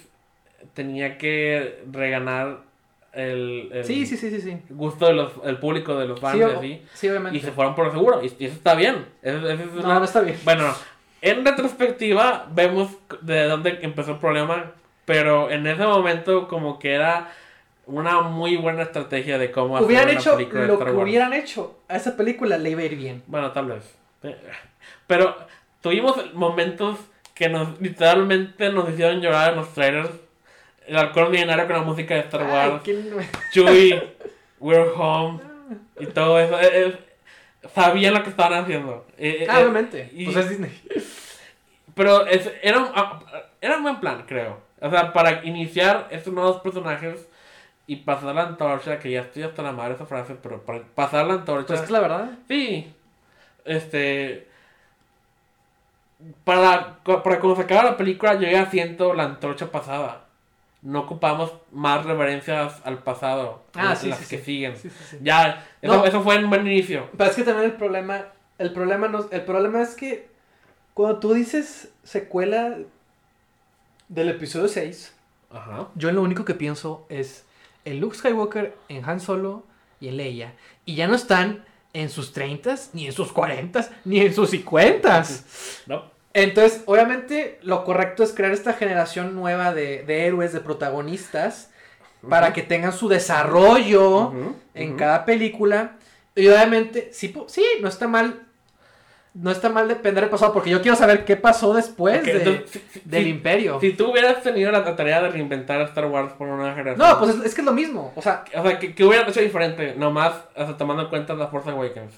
[0.75, 2.59] tenía que reganar
[3.12, 4.57] el, el Sí, sí, sí, sí, sí.
[4.70, 6.83] gusto del el público de los fans Sí, o- así.
[6.94, 7.38] sí, obviamente.
[7.38, 8.22] Y se fueron por lo seguro.
[8.22, 9.07] Y, y eso está bien.
[9.22, 10.38] Eso- eso es No, una- no está bien.
[10.44, 10.72] Bueno,
[11.20, 14.72] en retrospectiva vemos de dónde empezó el problema.
[15.05, 17.33] Pero en ese momento como que era
[17.86, 20.92] una muy buena estrategia de cómo hacer Hubieran una hecho película de lo Star que
[20.94, 21.08] Wars.
[21.08, 23.22] hubieran hecho a esa película, le iba a ir bien.
[23.26, 23.94] Bueno, tal vez.
[25.06, 25.36] Pero
[25.80, 26.98] tuvimos momentos
[27.34, 30.10] que nos literalmente nos hicieron llorar en los trailers.
[30.86, 32.82] El alcohol milenario con la música de Star Ay, Wars.
[32.84, 33.10] ¿quién-
[33.52, 34.14] Chewie,
[34.60, 35.40] We're Home
[35.98, 36.58] y todo eso.
[36.60, 36.98] Eh, eh,
[37.74, 39.06] sabían lo que estaban haciendo.
[39.18, 39.46] Eh,
[40.12, 40.80] y- Pues es Disney.
[41.94, 43.20] Pero es- era, un, ah,
[43.60, 44.60] era un buen plan, creo.
[44.80, 47.28] O sea, para iniciar estos nuevos personajes
[47.86, 51.26] y pasar la antorcha, que ya estoy hasta la madre esa frase, pero para pasar
[51.26, 51.66] la antorcha.
[51.68, 52.30] Pues es la verdad.
[52.48, 52.92] Sí.
[53.64, 54.48] Este.
[56.44, 60.24] Para, para cuando se acaba la película, yo ya siento la antorcha pasada.
[60.80, 63.62] No ocupamos más reverencias al pasado.
[63.74, 64.44] Ah, las, sí, las sí, que sí.
[64.44, 64.74] siguen.
[65.20, 66.04] Ya, eso, No.
[66.04, 67.08] eso fue un buen inicio.
[67.16, 68.26] Pero es que también el problema,
[68.58, 70.28] el problema no, el problema es que
[70.94, 72.78] cuando tú dices secuela
[74.08, 75.14] del episodio 6,
[75.52, 75.88] Ajá.
[75.94, 77.44] yo lo único que pienso es
[77.84, 79.64] en Luke Skywalker, en Han Solo
[80.00, 80.54] y en Leia.
[80.84, 85.42] Y ya no están en sus 30s, ni en sus 40s, ni en sus 50s.
[85.86, 86.10] No.
[86.34, 91.70] Entonces, obviamente, lo correcto es crear esta generación nueva de, de héroes, de protagonistas,
[92.28, 94.32] para que tengan su desarrollo
[94.74, 95.96] en cada película.
[96.34, 98.46] Y obviamente, sí, sí, no está mal.
[99.34, 102.32] No está mal depender del pasado, porque yo quiero saber qué pasó después Ok, de-
[102.32, 103.80] entonces, si- si- del si- imperio.
[103.80, 106.98] Si tú hubieras tenido la tarea de reinventar Star Wars por una generación.
[107.08, 108.12] No, pues es, es que es lo mismo.
[108.14, 109.94] O sea, O sea, ¿qué, qué hubieras hecho diferente?
[109.96, 112.12] Nomás, o sea, tomando en cuenta la Force Awakens.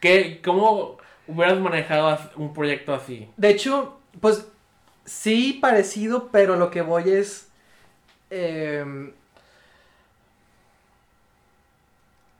[0.00, 3.28] ¿Qué, ¿Cómo hubieras manejado un proyecto así?
[3.36, 4.48] de hecho, pues
[5.04, 7.48] sí parecido, pero lo que voy es...
[8.30, 9.12] em,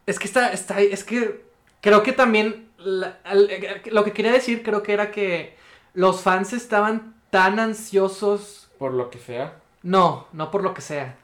[0.06, 1.44] es que está, está, es que
[1.80, 5.56] creo que también la- al- eh, lo que quería decir creo que era que
[5.94, 9.54] los fans estaban tan ansiosos Por lo que sea.
[9.82, 11.16] No, no por lo que sea.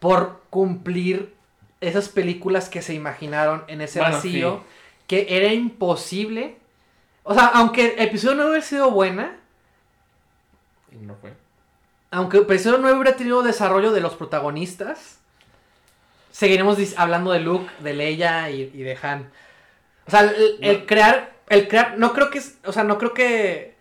[0.00, 1.34] Por cumplir
[1.80, 4.64] esas películas que se imaginaron en ese Bueno, vacío.
[5.06, 6.56] Que era imposible.
[7.22, 9.36] O sea, aunque el episodio 9 hubiera sido buena.
[10.92, 11.32] No fue.
[12.10, 15.18] Aunque el episodio 9 hubiera tenido desarrollo de los protagonistas.
[16.30, 19.30] Seguiremos hablando de Luke, de Leia y, y de Han.
[20.06, 20.86] O sea, el, el No.
[20.86, 21.32] crear.
[21.48, 21.98] El crear.
[21.98, 22.40] No creo que.
[22.64, 23.74] O sea, no creo que.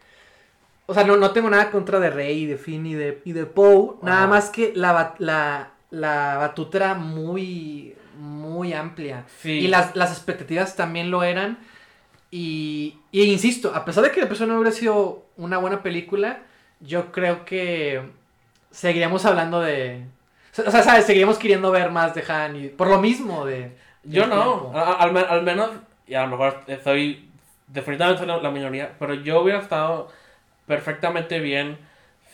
[0.86, 3.46] O sea, no, no tengo nada contra de Rey, de Finn y de, y de
[3.46, 3.96] Poe.
[4.02, 4.28] Nada Ajá.
[4.28, 7.96] más que la, la, la batuta era muy.
[8.18, 9.26] Muy amplia.
[9.42, 9.52] Sí.
[9.52, 11.58] Y las, las expectativas también lo eran.
[12.32, 16.40] Y, y insisto, a pesar de que el episodio no hubiera sido una buena película,
[16.80, 18.02] yo creo que
[18.72, 20.06] seguiríamos hablando de.
[20.66, 21.06] O sea, ¿sabes?
[21.06, 23.76] Seguiríamos queriendo ver más de Han y por lo mismo de.
[24.04, 24.72] Yo no.
[24.76, 25.72] al menos,
[26.08, 27.30] y a lo mejor soy.
[27.68, 28.94] Definitivamente soy la, minoría.
[29.00, 30.10] Pero yo hubiera estado
[30.68, 31.78] perfectamente bien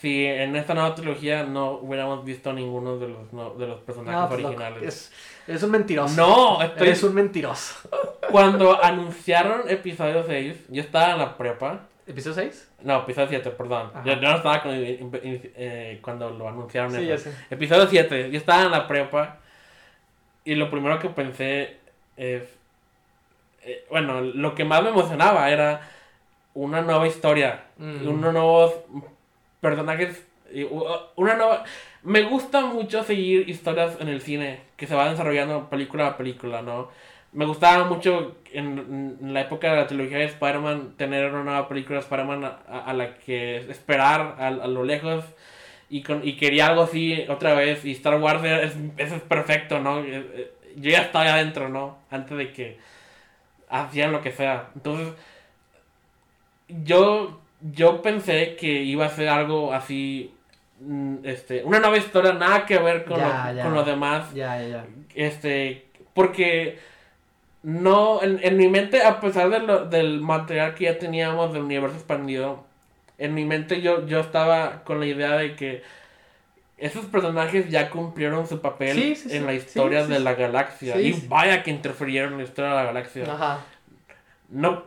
[0.00, 4.20] si en esta nueva trilogía no hubiéramos visto ninguno de los, no- de los personajes
[4.20, 4.82] No, pues, originales.
[4.82, 5.12] es,
[5.46, 6.16] eres un mentiroso.
[6.16, 6.86] No, estoy.
[6.88, 7.88] Eres un mentiroso.
[8.30, 11.80] Cuando anunciaron episodio 6, yo estaba en la prepa.
[12.06, 12.70] ¿Episodio 6?
[12.82, 13.92] No, episodio 7, perdón.
[14.04, 16.92] Yo, yo no estaba con- eh, cuando lo anunciaron.
[16.92, 17.30] Sí, eso.
[17.50, 19.38] Episodio 7, yo estaba en la prepa.
[20.44, 21.76] Y lo primero que pensé
[22.16, 22.42] es.
[23.64, 25.80] Eh, bueno, lo que más me emocionaba era
[26.54, 27.64] una nueva historia.
[27.78, 28.08] Mm.
[28.08, 28.74] Unos nuevos
[29.60, 30.26] personajes.
[31.16, 31.64] Una nueva.
[32.02, 36.62] Me gusta mucho seguir historias en el cine que se van desarrollando película a película,
[36.62, 36.88] ¿no?
[37.32, 41.68] Me gustaba mucho en, en la época de la trilogía de Spider-Man tener una nueva
[41.68, 45.24] película de Spider-Man a, a- a la que esperar a, a lo lejos
[45.88, 49.78] y, con, y quería algo así otra vez y Star Wars es, eso es perfecto,
[49.78, 50.00] ¿no?
[50.00, 51.98] Eh, eh, Yo ya estaba adentro, ¿no?
[52.10, 52.78] Antes de que
[53.70, 54.68] hacían lo que sea.
[54.74, 55.14] Entonces,
[56.68, 57.40] yo,
[57.72, 60.34] yo pensé que iba a ser algo así,
[60.80, 63.62] mm, este, una nueva historia, nada que ver con, Ya, lo, ya.
[63.64, 64.32] con los demás.
[64.34, 64.84] Ya.
[65.14, 66.78] Este, porque
[67.62, 71.62] no, en, en mi mente, a pesar de lo- del material que ya teníamos del
[71.62, 72.64] universo expandido,
[73.18, 75.82] en mi mente yo, yo estaba con la idea de que
[76.80, 81.00] esos personajes ya cumplieron su papel Sí, sí, en la historia de la galaxia.
[81.00, 83.24] Y vaya que interfirieron en la historia de la galaxia.
[83.32, 83.60] Ajá.
[84.48, 84.82] No,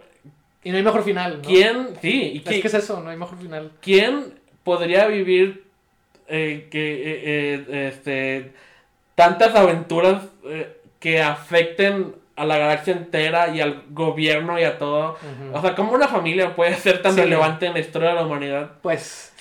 [0.63, 1.47] Y no hay mejor final, ¿no?
[1.47, 1.89] ¿Quién?
[2.01, 3.71] Sí, y Es que es eso, no hay mejor final.
[3.81, 5.63] ¿quién podría vivir
[6.27, 8.53] eh, que eh, eh, este
[9.15, 10.23] tantas aventuras
[10.99, 15.17] que afecten a la galaxia entera y al gobierno y a todo?
[15.53, 17.21] O sea, ¿cómo una familia puede ser tan Sí.
[17.21, 18.71] relevante en la historia de la humanidad?
[18.81, 19.33] Pues,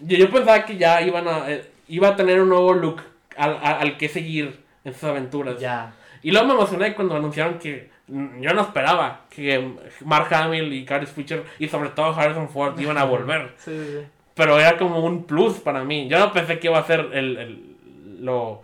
[0.00, 3.02] Yo, yo pensaba que ya iban a eh, iba a tener un nuevo look
[3.36, 5.58] al, a- al que seguir en sus aventuras.
[5.58, 5.92] ya.
[6.22, 9.74] Y luego me emocioné cuando anunciaron que mm, yo no esperaba que
[10.04, 13.54] Mark Hamill y Carrie Fisher y sobre todo Harrison Ford iban a volver.
[13.58, 14.06] Sí, sí, sí.
[14.34, 16.08] Pero era como un plus para mí.
[16.08, 17.76] Yo no pensé que iba a ser el, el-
[18.20, 18.62] lo,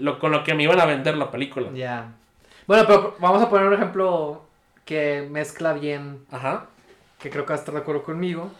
[0.00, 1.68] lo con lo que me iban a vender la película.
[1.74, 2.12] Ya.
[2.66, 4.42] Bueno, pero vamos a poner un ejemplo
[4.84, 6.66] que mezcla bien, Ajá.
[7.18, 8.50] que creo que vas a estar de acuerdo conmigo,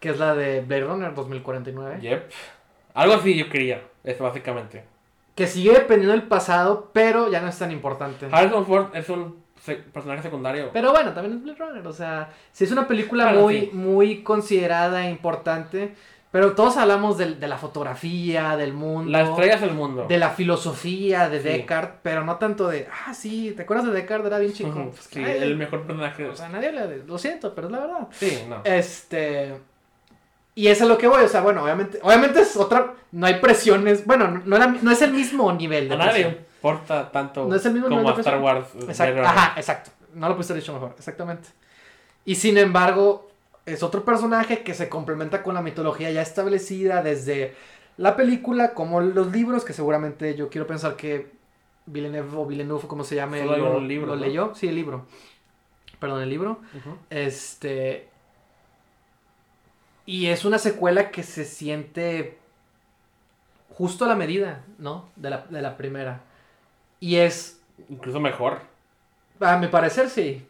[0.00, 2.00] que es la de Blade Runner 2049.
[2.00, 2.30] Yep.
[2.94, 4.84] Algo así yo quería, eso básicamente.
[5.34, 8.28] Que sigue dependiendo del pasado, pero ya no es tan importante.
[8.30, 9.42] Harrison Ford es un
[9.92, 10.70] personaje secundario.
[10.72, 13.70] Pero bueno, también es Blade Runner, o sea, si es una película muy, sí.
[13.72, 15.94] muy considerada e importante,
[16.32, 20.06] pero todos hablamos de, la fotografía, del mundo, la estrella es el mundo.
[20.08, 21.48] de la filosofía de Sí.
[21.48, 24.26] Descartes, pero no tanto de, ah, sí, ¿te acuerdas de Descartes?
[24.26, 24.90] Era bien chico.
[24.90, 26.24] Pues, sí, el mejor personaje.
[26.24, 28.08] O sea, nadie habla de, lo siento, pero es la verdad.
[28.10, 28.62] Sí, no.
[28.64, 29.54] Este.
[30.54, 33.34] Y es a lo que voy, o sea, bueno, obviamente, obviamente es otra, no hay
[33.40, 36.26] presiones, bueno, no, no era- no es el mismo nivel de A nadie
[36.62, 38.40] importa tanto No es el mismo como nivel de Star.
[38.40, 38.66] Wars.
[38.86, 41.48] Exacto, ajá, exacto, no lo pudiste dicho mejor, exactamente.
[42.26, 43.30] Y sin embargo,
[43.64, 47.54] es otro personaje que se complementa con la mitología ya establecida desde
[47.96, 51.30] la película, como los libros, que seguramente yo quiero pensar que
[51.86, 54.20] Villeneuve o Villeneuve, como se llame, Solo lo, libro, lo ¿no?
[54.20, 55.06] leyó, sí, el libro,
[55.98, 56.60] perdón, el libro,
[57.10, 58.08] este.
[60.06, 62.38] Y es una secuela que se siente
[63.76, 65.08] justo a la medida, ¿no?
[65.16, 66.20] De la, de la primera.
[67.00, 68.60] Y es, Incluso mejor.
[69.40, 70.46] a mi parecer, sí.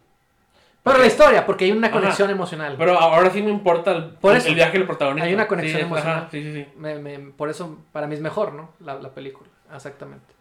[0.82, 2.00] Pero la historia, porque hay una Ajá.
[2.00, 2.74] conexión emocional.
[2.76, 5.26] Pero ahora sí me importa el, Por el viaje del protagonista.
[5.26, 6.28] Hay una conexión Sí, es- ajá, emocional.
[6.32, 6.68] sí, sí, sí.
[6.76, 8.70] Me- me- por eso, para mí es mejor, ¿no?
[8.80, 10.34] La, la película, exactamente.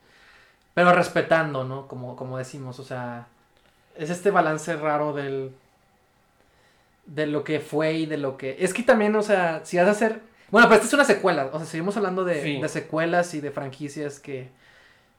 [0.73, 1.87] Pero respetando, ¿no?
[1.87, 3.27] Como, como decimos, o sea,
[3.95, 5.53] es este balance raro del...
[7.13, 8.55] De lo que fue y de lo que...
[8.59, 10.21] Es que también, o sea, si vas a hacer...
[10.49, 12.61] Bueno, pero esta es una secuela, o sea, seguimos hablando de, Sí.
[12.61, 14.47] de secuelas y de franquicias que,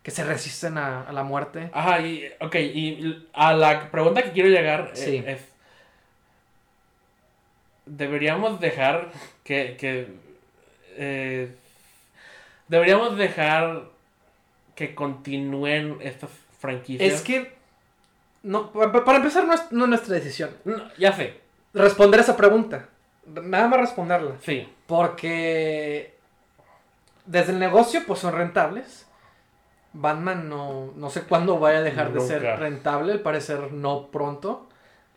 [0.03, 1.69] que se resisten a, a la muerte.
[1.73, 5.23] Ajá, y, ok, y a la pregunta que quiero llegar eh, Sí.
[5.27, 5.41] es,
[7.87, 9.11] deberíamos dejar
[9.45, 10.09] que, que
[10.97, 11.55] eh,
[12.69, 13.85] deberíamos dejar
[14.75, 17.13] que continúen estas franquicias.
[17.13, 17.53] Es que...
[18.43, 20.51] No, pa- para empezar, no es, no es nuestra decisión.
[20.65, 21.35] No, ya sé,
[21.75, 22.89] Responder esa pregunta.
[23.27, 24.33] Nada más responderla.
[24.43, 26.15] sí, Porque
[27.25, 29.07] desde el negocio pues son rentables.
[29.95, 34.69] Batman no, no sé cuándo vaya a dejar de ser rentable, al parecer no pronto.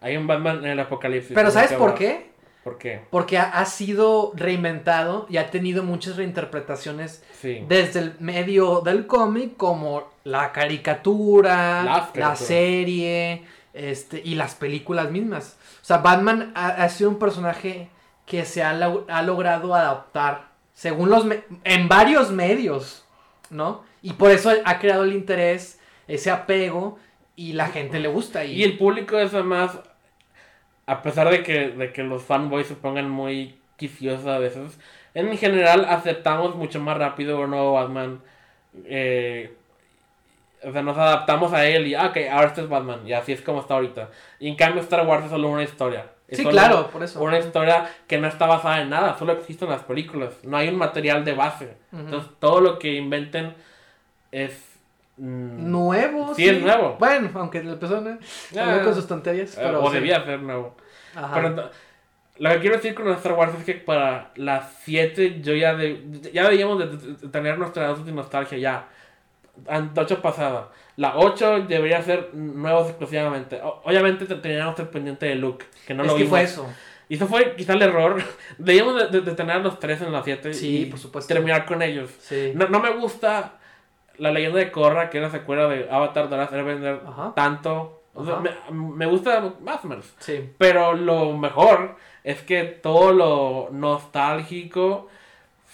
[0.01, 1.33] hay un Batman en el apocalipsis.
[1.33, 2.31] Pero ¿sabes por qué?
[2.63, 3.01] ¿Por qué?
[3.09, 7.63] Porque ha, ha sido reinventado y ha tenido muchas reinterpretaciones Sí.
[7.67, 13.43] desde el medio del cómic como la caricatura, la serie
[13.75, 15.57] este, y las películas mismas.
[15.81, 17.89] O sea, Batman ha, sido un personaje
[18.25, 21.25] que se ha, ha logrado adaptar según los
[21.63, 23.05] en varios medios,
[23.49, 23.83] ¿no?
[24.01, 26.99] Y por eso ha creado el interés, ese apego
[27.35, 28.45] y la gente le gusta.
[28.45, 29.79] Y, el público es además,
[30.85, 34.77] a pesar de que, de que los fanboys se pongan muy quisquillosos a veces,
[35.13, 38.21] en general aceptamos mucho más rápido un nuevo Batman.
[38.85, 39.55] eh,
[40.65, 43.31] o sea, nos adaptamos a él y, ah, ok, ahora este es Batman, y así
[43.33, 44.09] es como está ahorita.
[44.39, 46.07] Y en cambio Star Wars es solo una historia.
[46.27, 47.21] Es sí, solo claro, por eso.
[47.21, 50.33] Una historia que no está basada en nada, solo existen las películas.
[50.43, 51.77] No hay un material de base.
[51.91, 52.01] Ujú.
[52.01, 53.53] Entonces todo lo que inventen
[54.31, 54.53] es...
[55.17, 56.95] mm, Nuevo, Sí, es nuevo.
[56.99, 58.17] Bueno, aunque el persona
[58.57, 59.95] Ah, con sus tonterías, eh, pero o sí.
[59.95, 60.75] debía ser nuevo.
[61.15, 61.31] Ajá.
[61.35, 61.69] Pero
[62.37, 66.01] lo que quiero decir con Star Wars es que para las 7 yo ya de,
[66.33, 68.87] ya debíamos de, de tener nuestra dosis de nostalgia ya.
[69.67, 70.69] Antocho pasada.
[70.97, 73.59] La 8 debería ser nuevos exclusivamente.
[73.63, 76.29] O- obviamente te- teníamos el pendiente de Luke, que no es lo que vimos.
[76.29, 76.67] fue eso.
[77.09, 78.21] Y eso fue quizá el error.
[78.57, 81.33] Debíamos de, de- de tener los 3 en la 7 Sí, y por supuesto.
[81.33, 82.09] terminar con ellos.
[82.19, 82.51] Sí.
[82.55, 83.53] No, no me gusta
[84.17, 87.33] la leyenda de Korra, que era secuela de Avatar The Last Airbender, Ajá.
[87.35, 88.43] tanto O sea, Ajá.
[88.71, 90.13] me, me gusta más o menos.
[90.19, 90.49] Sí.
[90.57, 95.07] Pero lo mejor es que todo lo nostálgico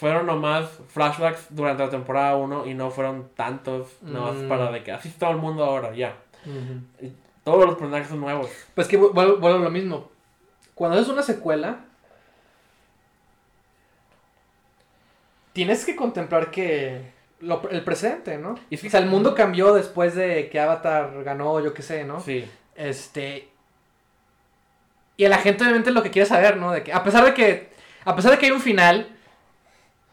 [0.01, 4.47] fueron nomás flashbacks durante la temporada 1 y no fueron tantos, nomás Mm.
[4.49, 6.15] para de que así está el mundo ahora, ya.
[7.43, 8.49] Todos los personajes son nuevos.
[8.73, 10.09] Pues que vu- vuelvo, vuelvo a lo mismo.
[10.73, 11.81] Cuando es una secuela,
[15.53, 18.55] tienes que contemplar que lo- el presente, ¿no?
[18.71, 22.05] Y sí- o sea, el mundo cambió después de que Avatar ganó, yo qué sé,
[22.05, 22.19] ¿no?
[22.21, 22.49] Sí.
[22.75, 23.49] Este.
[25.17, 26.71] Y a la gente obviamente lo que quiere saber, ¿no?
[26.71, 27.69] De que, a pesar de que.
[28.05, 29.15] A pesar de que hay un final.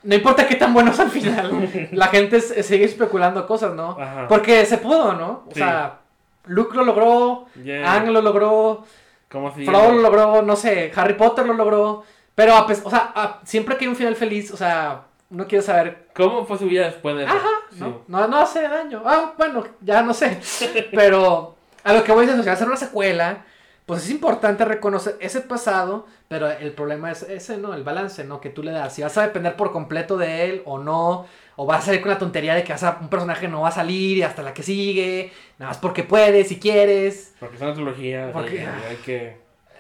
[0.03, 1.89] No importa qué tan bueno es el final.
[1.93, 3.97] la gente s- sigue especulando cosas, ¿no?
[4.01, 4.27] Ajá.
[4.29, 5.45] Porque se pudo, ¿no?
[5.47, 5.59] O Sí.
[5.61, 5.99] sea,
[6.47, 7.95] Luke lo logró, Yeah.
[7.95, 8.85] Ang lo logró,
[9.31, 12.05] ¿Cómo se Frodo lo logró, no sé, Harry Potter lo logró.
[12.35, 15.63] Pero, a o sea, a- siempre que hay un final feliz, o sea, uno quiere
[15.63, 16.07] saber.
[16.15, 17.33] ¿Cómo fue su vida después de eso?
[17.35, 17.81] Ajá, Sí.
[17.81, 18.03] ¿no?
[18.07, 19.03] No, no hace daño.
[19.05, 20.39] Ah, bueno, ya no sé.
[20.95, 23.45] Pero a lo que voy a decir, o sea, hacer una secuela,
[23.89, 27.73] pues es importante reconocer ese pasado, pero el problema es ese, ¿no?
[27.73, 28.39] El balance, ¿no?
[28.41, 28.95] Que tú le das.
[28.95, 32.11] Si vas a depender por completo de él o no, o vas a salir con
[32.11, 34.53] la tontería de que vas a- un personaje no va a salir y hasta la
[34.55, 37.35] que sigue, nada más porque puedes, si quieres.
[37.41, 38.31] Porque es una trilogía.
[38.33, 39.37] Porque- hay que...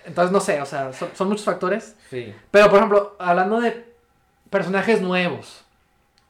[0.06, 1.94] Entonces, no sé, o sea, son, son muchos factores.
[2.08, 2.34] Sí.
[2.50, 3.84] Pero, por ejemplo, hablando de
[4.48, 5.66] personajes nuevos,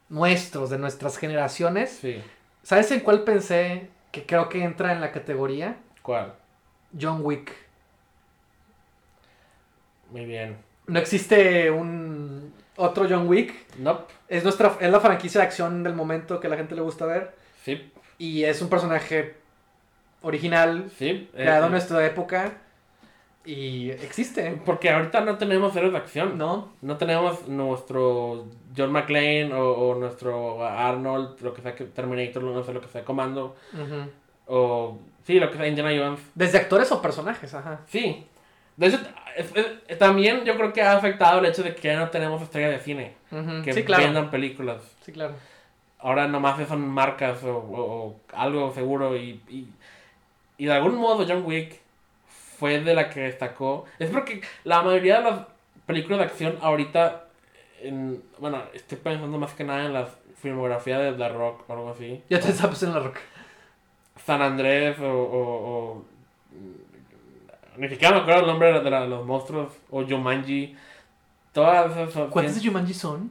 [0.08, 2.20] nuestros, de nuestras generaciones, Sí.
[2.64, 5.76] ¿sabes en cuál pensé que creo que entra en la categoría?
[6.02, 6.32] ¿Cuál?
[7.00, 7.52] John Wick.
[10.10, 10.56] Muy bien.
[10.86, 13.54] No existe un otro John Wick.
[13.78, 14.12] Nope.
[14.28, 17.34] Es nuestra es la franquicia de acción del momento que la gente le gusta ver
[17.64, 17.90] Sí.
[18.18, 19.34] y es un personaje
[20.22, 21.28] original, Sí.
[21.34, 22.52] creado eh, en nuestra época
[23.44, 26.36] y existe, Porque ahorita no tenemos héroes de acción.
[26.38, 26.72] ¿no?
[26.82, 32.62] No tenemos nuestro John McClane o, o nuestro Arnold, lo que sea que Terminator, no
[32.62, 33.56] sé lo que sea, Comando.
[34.46, 36.20] O sí, lo que sea Indiana Jones.
[36.34, 37.80] Desde actores o personajes, ajá.
[37.86, 38.26] Sí.
[38.78, 38.98] De hecho,
[39.98, 42.78] también yo creo que ha afectado el hecho de que ya no tenemos estrella de
[42.78, 43.12] cine.
[43.64, 44.04] Que Sí, claro.
[44.04, 44.82] vendan películas.
[45.04, 45.34] Sí, claro.
[45.98, 49.68] Ahora nomás son marcas o, o- o algo seguro y, y,
[50.56, 51.80] y de algún modo John Wick
[52.58, 53.84] fue de la que destacó.
[53.98, 55.40] Es porque la mayoría de las
[55.86, 57.24] películas de acción ahorita,
[57.82, 60.08] en, bueno, estoy pensando más que nada en la
[60.40, 62.22] filmografía de The Rock o algo así.
[62.30, 63.20] Ya te estás en la roca.
[64.24, 66.04] San Andrés o- o-
[67.78, 69.72] ni siquiera me acuerdo el nombre de, la- de los monstruos.
[69.90, 70.76] O Jumanji.
[71.52, 72.28] Todas esas son...
[72.30, 73.30] ¿Cuántos de Jumanji son?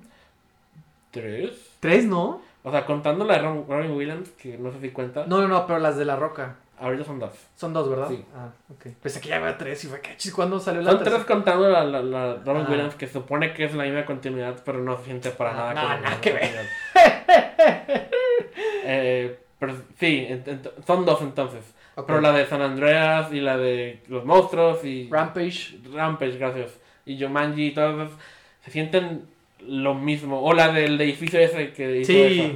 [1.12, 1.52] ¿Tres?
[1.80, 2.42] ¿Tres, no?
[2.64, 5.26] O sea, contando la de Ron- Robin Williams, que no sé si cuenta.
[5.28, 6.56] No, no, no, pero las de la roca.
[6.80, 7.32] Ahorita son dos.
[7.56, 8.08] Son dos, ¿verdad?
[8.10, 8.24] Sí.
[8.36, 8.94] Ah, ok.
[9.02, 11.70] Pensé que ya había tres y fue que chis, ¿cuándo salió la Son tres contando
[11.70, 12.70] la, la, la Robin Ah.
[12.70, 15.96] Williams, que supone que es la misma continuidad, pero no se siente para Ah, nada
[15.96, 16.52] no, nada que ver.
[18.84, 20.28] eh, pero sí,
[20.86, 21.64] son dos entonces.
[22.06, 25.80] Pero la de San Andreas y la de los monstruos y Rampage.
[25.92, 26.80] Rampage, gracias.
[27.06, 28.20] Y Jumanji y todas esas
[28.64, 29.26] se sienten
[29.68, 30.42] lo mismo.
[30.44, 32.40] O la del edificio ese que hizo Sí.
[32.42, 32.54] esa.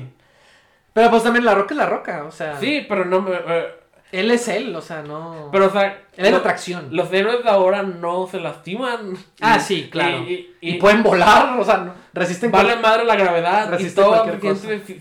[0.93, 2.57] Pero pues también la roca es la roca, o sea.
[2.59, 3.31] Sí, pero no me...
[3.33, 3.65] eh,
[4.11, 5.49] Él es él, o sea, no.
[5.51, 6.01] pero o sea...
[6.17, 6.87] él es la atracción.
[6.91, 9.13] Los héroes de ahora no se lastiman.
[9.39, 10.17] Ah, Y- sí, claro.
[10.23, 12.51] Y, Y, y- y pueden volar, o sea, no- resisten.
[12.51, 13.67] vale cual- madre la gravedad.
[13.67, 14.25] Y resiste todo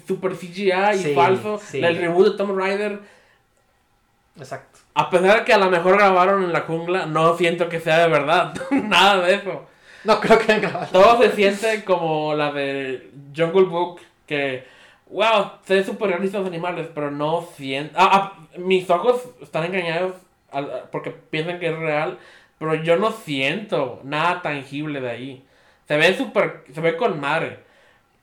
[0.06, 1.58] super CGI y Sí, falso.
[1.58, 1.82] sí.
[1.84, 3.00] El reboot de Tomb Raider.
[4.38, 4.78] Exacto.
[4.94, 7.98] A pesar de que a lo mejor grabaron en la jungla, no siento que sea
[7.98, 8.54] de verdad.
[8.70, 9.66] Nada de eso.
[10.04, 10.86] No creo que hayan grabado.
[10.92, 14.00] Todo se siente como la de Jungle Book.
[14.26, 14.64] Que,
[15.10, 17.94] wow, se ven super realistas los animales, pero no siento.
[17.96, 20.14] Ah, ah, mis ojos están engañados
[20.90, 22.18] porque piensan que es real,
[22.58, 25.44] pero yo no siento nada tangible de ahí.
[25.86, 27.58] Se ve super, se ve con madre,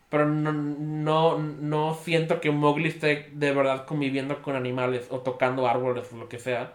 [0.10, 5.68] pero no, no, no siento que Mowgli esté de verdad conviviendo con animales o tocando
[5.68, 6.74] árboles o lo que sea.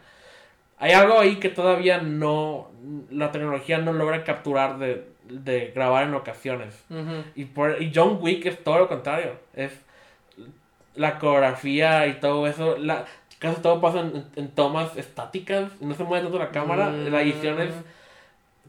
[0.79, 2.71] Hay algo ahí que todavía no,
[3.11, 6.85] la tecnología no logra capturar de, de grabar en ocasiones.
[7.37, 9.39] Y, por, y John Wick es todo lo contrario.
[9.55, 9.73] Es
[10.95, 12.77] la coreografía y todo eso.
[12.79, 13.05] La,
[13.39, 15.71] casi todo pasa en, en tomas estáticas.
[15.81, 16.91] No se mueve tanto la cámara.
[16.91, 17.73] La edición es,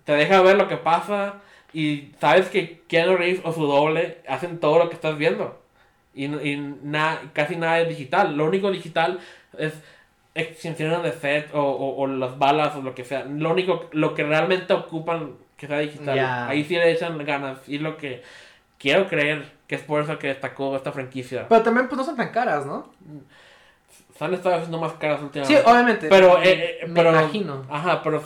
[0.05, 1.35] te deja ver lo que pasa.
[1.73, 5.59] Y sabes que Keanu Reeves o su doble hacen todo lo que estás viendo.
[6.13, 8.35] Y, y na- casi nada es digital.
[8.37, 9.19] Lo único digital
[9.57, 9.73] es
[10.35, 13.25] extensiones de set o, o, o las balas o lo que sea.
[13.25, 16.17] Lo único, lo que realmente ocupan que sea digital.
[16.49, 17.57] Ahí sí le echan ganas.
[17.67, 18.21] Y lo que
[18.83, 21.47] quiero creer que es por eso que destacó esta franquicia.
[21.47, 22.89] Pero también, pues no son tan caras, ¿no?
[24.17, 25.61] Se han estado haciendo más caras últimamente.
[25.63, 26.07] Sí, obviamente.
[26.09, 27.65] Pero, me, eh, eh, me pero- imagino.
[27.69, 28.21] Ajá, pero.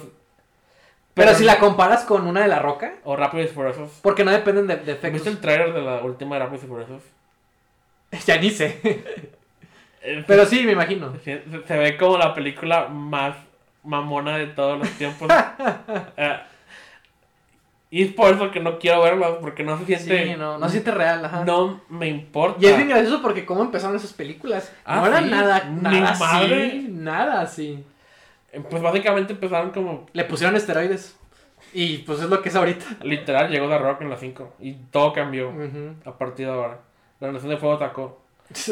[1.14, 3.92] Pero, si la comparas con una de la roca, O Rápidos y Furiosos.
[4.02, 5.28] porque no dependen de, de ¿Viste efectos.
[5.28, 7.02] el trailer de la última de Rápidos y Furiosos?
[8.26, 9.04] ya ni sé.
[10.28, 11.14] Pero sí, me imagino.
[11.24, 13.36] Se, se ve como la película más
[13.84, 15.28] mamona de todos los tiempos.
[16.18, 16.40] Eh,
[17.90, 20.26] y es por eso que no quiero verla, porque no se siente.
[20.28, 21.46] Sí, no, no se siente real, ajá.
[21.46, 22.58] No me importa.
[22.62, 24.74] Y es bien gracioso porque cómo empezaron esas películas.
[24.86, 26.66] Ah, no era nada, nada madre.
[26.68, 26.88] así.
[26.90, 27.84] Nada así.
[28.52, 30.06] Eh, Pues básicamente empezaron como.
[30.14, 31.16] Le pusieron esteroides.
[31.74, 32.86] Y pues es lo que es ahorita.
[33.04, 34.54] Literal, llegó The Rock en las 5.
[34.60, 35.52] Y todo cambió
[36.06, 36.80] a partir de ahora.
[37.20, 38.22] La Nación de Fuego atacó.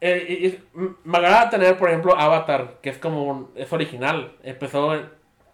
[0.00, 3.24] Eh, y- y- me agrada tener, por ejemplo, Avatar, que es como.
[3.24, 4.32] un- es original.
[4.42, 4.94] Empezó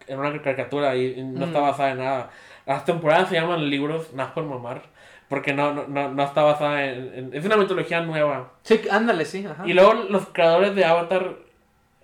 [0.06, 1.62] en, una caricatura y, no está Mm.
[1.62, 2.30] basada en nada.
[2.66, 4.82] Las temporadas se llaman libros, nada por mamar.
[5.28, 8.50] Porque no, no, no, no está basada en, en- Es una mitología nueva.
[8.62, 9.66] Sí, ándale, sí, ajá.
[9.66, 11.36] Y luego los creadores de Avatar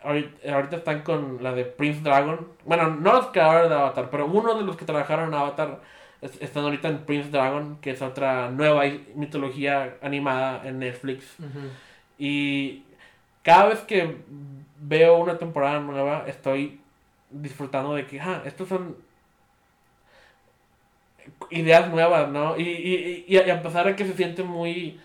[0.02, 2.48] ahorita, ahorita están con la de Prince Dragon.
[2.64, 5.80] Bueno, no los creadores de Avatar, pero uno de los que trabajaron en Avatar
[6.22, 8.84] es- están ahorita en Prince Dragon, que es otra nueva
[9.14, 11.34] mitología animada en Netflix.
[11.38, 11.68] Ujú.
[12.18, 12.84] Y
[13.42, 14.16] cada vez que
[14.80, 16.80] veo una temporada nueva, estoy
[17.30, 18.96] disfrutando de que, ah, estos son
[21.50, 22.56] ideas nuevas, ¿no?
[22.58, 24.98] Y, y, y, y a pesar de que se siente muy,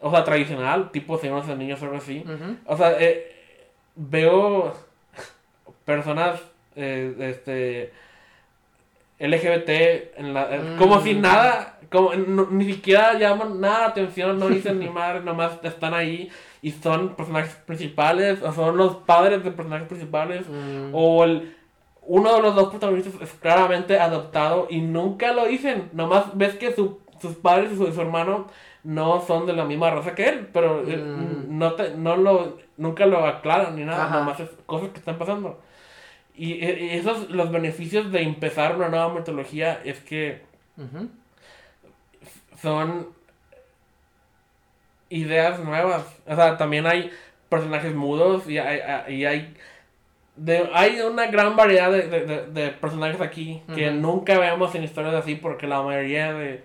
[0.00, 2.24] o sea, tradicional, tipo Señor de los Niños o algo así,
[2.66, 3.34] o sea, eh,
[3.94, 4.74] veo
[5.84, 6.40] personas,
[6.76, 7.92] eh, este,
[9.18, 11.02] LGBT, en la, eh, como Mm.
[11.02, 15.58] si nada, como, no- ni siquiera llaman nada la atención, no dicen ni madre, nomás
[15.62, 16.30] están ahí
[16.62, 20.90] y son personajes principales, o son los padres de personajes principales, Mm.
[20.92, 21.54] o el,
[22.02, 26.72] uno de los dos protagonistas es claramente adoptado y nunca lo dicen, nomás ves que
[26.74, 28.46] su- sus padres y su, su hermano
[28.84, 31.58] no son de la misma raza que él, pero eh, Mm.
[31.58, 34.18] no, te, no lo, nunca lo aclaran ni nada, Ajá.
[34.20, 35.60] nomás es cosas que están pasando.
[36.34, 40.42] Y, eh, y esos, los beneficios de empezar una nueva mitología es que
[42.62, 43.08] son
[45.10, 46.04] ideas nuevas.
[46.26, 47.10] O sea, también hay
[47.48, 48.80] personajes mudos y hay,
[49.14, 49.54] y hay,
[50.36, 55.14] de, hay una gran variedad de, de- de- personajes aquí que nunca vemos en historias
[55.14, 56.64] así porque la mayoría de,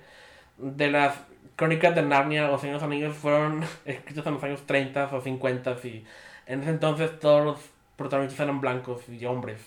[0.58, 1.16] de las
[1.56, 5.22] crónicas de Narnia o Señor de los Anillos fueron escritas en los años 30 o
[5.22, 6.06] 50 y
[6.48, 7.60] en ese entonces todos los
[7.98, 9.60] protagonistas eran blancos y hombres.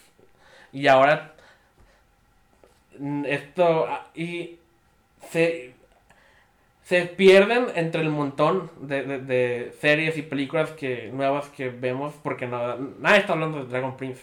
[0.73, 1.35] Y ahora
[2.99, 4.59] mm, esto ah, y
[5.31, 5.75] se
[6.87, 12.15] se pierden entre el montón de, de- de series y películas que nuevas que vemos
[12.23, 14.23] porque no, nadie está hablando de Dragon Prince.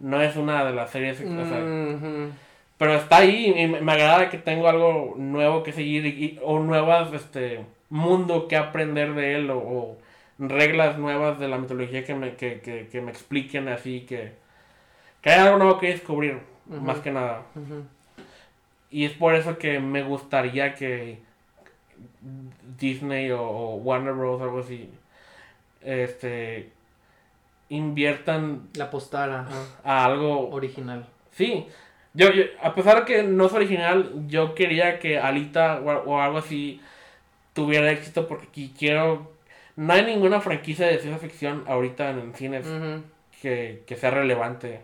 [0.00, 2.30] No es una de las series, o sea, Ujú.
[2.78, 6.58] pero está ahí y me, me agrada que tengo algo nuevo que seguir y, o
[6.58, 7.60] nuevas este
[7.90, 9.98] mundo que aprender de él o, o
[10.38, 14.32] reglas nuevas de la mitología que me, que, que, que me expliquen así que,
[15.20, 16.38] que hay algo nuevo que descubrir
[16.70, 16.80] Ujú.
[16.80, 17.42] más que nada.
[17.54, 17.84] Ujú.
[18.90, 21.18] Y es por eso que me gustaría que
[22.78, 24.40] Disney o, o Warner Bros.
[24.40, 24.90] o algo así
[25.82, 26.70] este
[27.68, 29.46] inviertan La postara
[29.84, 31.06] a algo original.
[31.32, 31.66] sí
[32.12, 36.20] yo, yo- a pesar de que no es original yo quería que Alita o, o
[36.20, 36.80] algo así
[37.54, 39.32] tuviera éxito porque qui- quiero
[39.76, 43.02] no hay ninguna franquicia de ciencia ficción ahorita en el cine Ujú.
[43.42, 44.80] que, que sea relevante.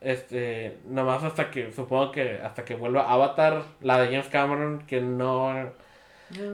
[0.00, 5.00] Este, nomás hasta que, supongo que hasta que vuelva Avatar, la de James Cameron, que
[5.02, 5.70] no,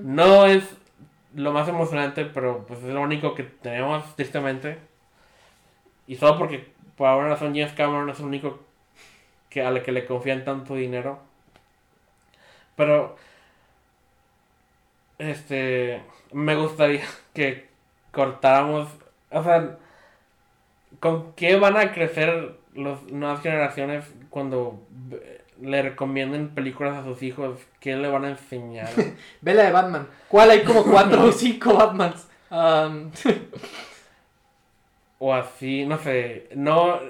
[0.02, 0.76] No es
[1.34, 4.78] lo más emocionante, pero pues es lo único que tenemos, tristemente.
[6.06, 8.60] Y solo porque por alguna razón James Cameron es el único
[9.50, 11.20] que, a la que le confían tanto dinero.
[12.76, 13.16] Pero,
[15.18, 16.02] este,
[16.32, 17.04] me gustaría
[17.34, 17.68] que
[18.12, 18.88] cortáramos,
[19.30, 19.78] o sea,
[21.00, 24.80] ¿con qué van a crecer las nuevas generaciones cuando
[25.60, 27.60] le recomienden películas a sus hijos?
[27.80, 28.88] ¿Qué le van a enseñar?
[29.40, 30.08] Ve la de Batman.
[30.28, 32.28] ¿Cuál hay como cuatro o cinco Batmans?
[32.50, 33.10] Um,
[35.18, 37.00] o así, no sé, no,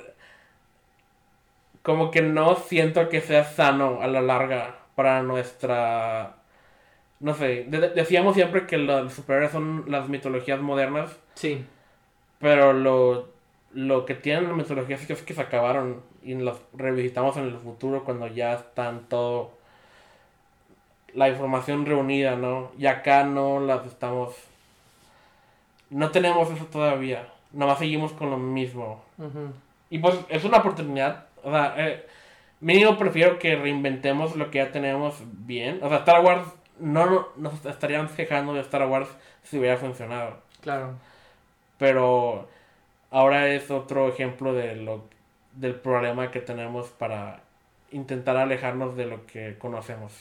[1.83, 6.37] como que no siento que sea sano a la larga para nuestra,
[7.21, 11.65] no sé, de- decíamos siempre que los superhéroes son las mitologías modernas, sí.
[12.39, 13.29] pero lo,
[13.73, 17.45] lo que tienen las mitologías es que, es que se acabaron y las revisitamos en
[17.45, 19.53] el futuro cuando ya están todo
[21.15, 22.71] la información reunida, ¿no?
[22.79, 24.35] Y acá no las estamos,
[25.91, 29.03] no tenemos eso todavía, nomás seguimos con lo mismo.
[29.89, 31.27] Y pues es una oportunidad.
[31.43, 32.05] O sea, eh,
[32.61, 35.15] mínimo prefiero que reinventemos lo que ya tenemos
[35.47, 35.79] bien.
[35.83, 36.47] O sea, Star Wars
[36.81, 39.09] no no- nos estaríamos quejando de Star Wars
[39.45, 40.37] si hubiera funcionado.
[40.61, 40.95] Claro.
[41.79, 42.49] Pero
[43.11, 45.05] ahora es otro ejemplo de lo
[45.57, 47.41] del problema que tenemos para
[47.91, 50.13] intentar alejarnos de lo que conocemos.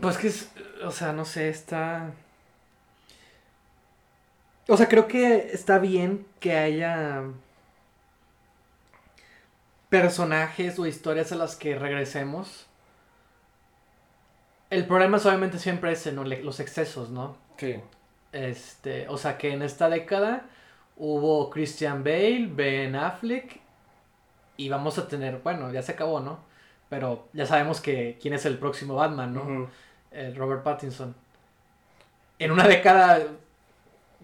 [0.00, 0.50] Pues que es,
[0.84, 2.12] o sea, no sé, está...
[4.68, 7.24] O sea, creo que está bien que haya
[9.88, 12.66] personajes o historias a las que regresemos.
[14.70, 17.36] El problema es obviamente siempre es en los excesos, ¿no?
[17.58, 17.76] Sí.
[18.32, 20.46] Este, o sea que en esta década
[21.04, 23.58] hubo Christian Bale, Ben Affleck
[24.56, 26.38] y vamos a tener, bueno, ya se acabó, ¿no?
[26.88, 29.68] Pero ya sabemos que quién es el próximo Batman, ¿no?
[30.12, 31.12] El Robert Pattinson.
[32.38, 33.20] En una década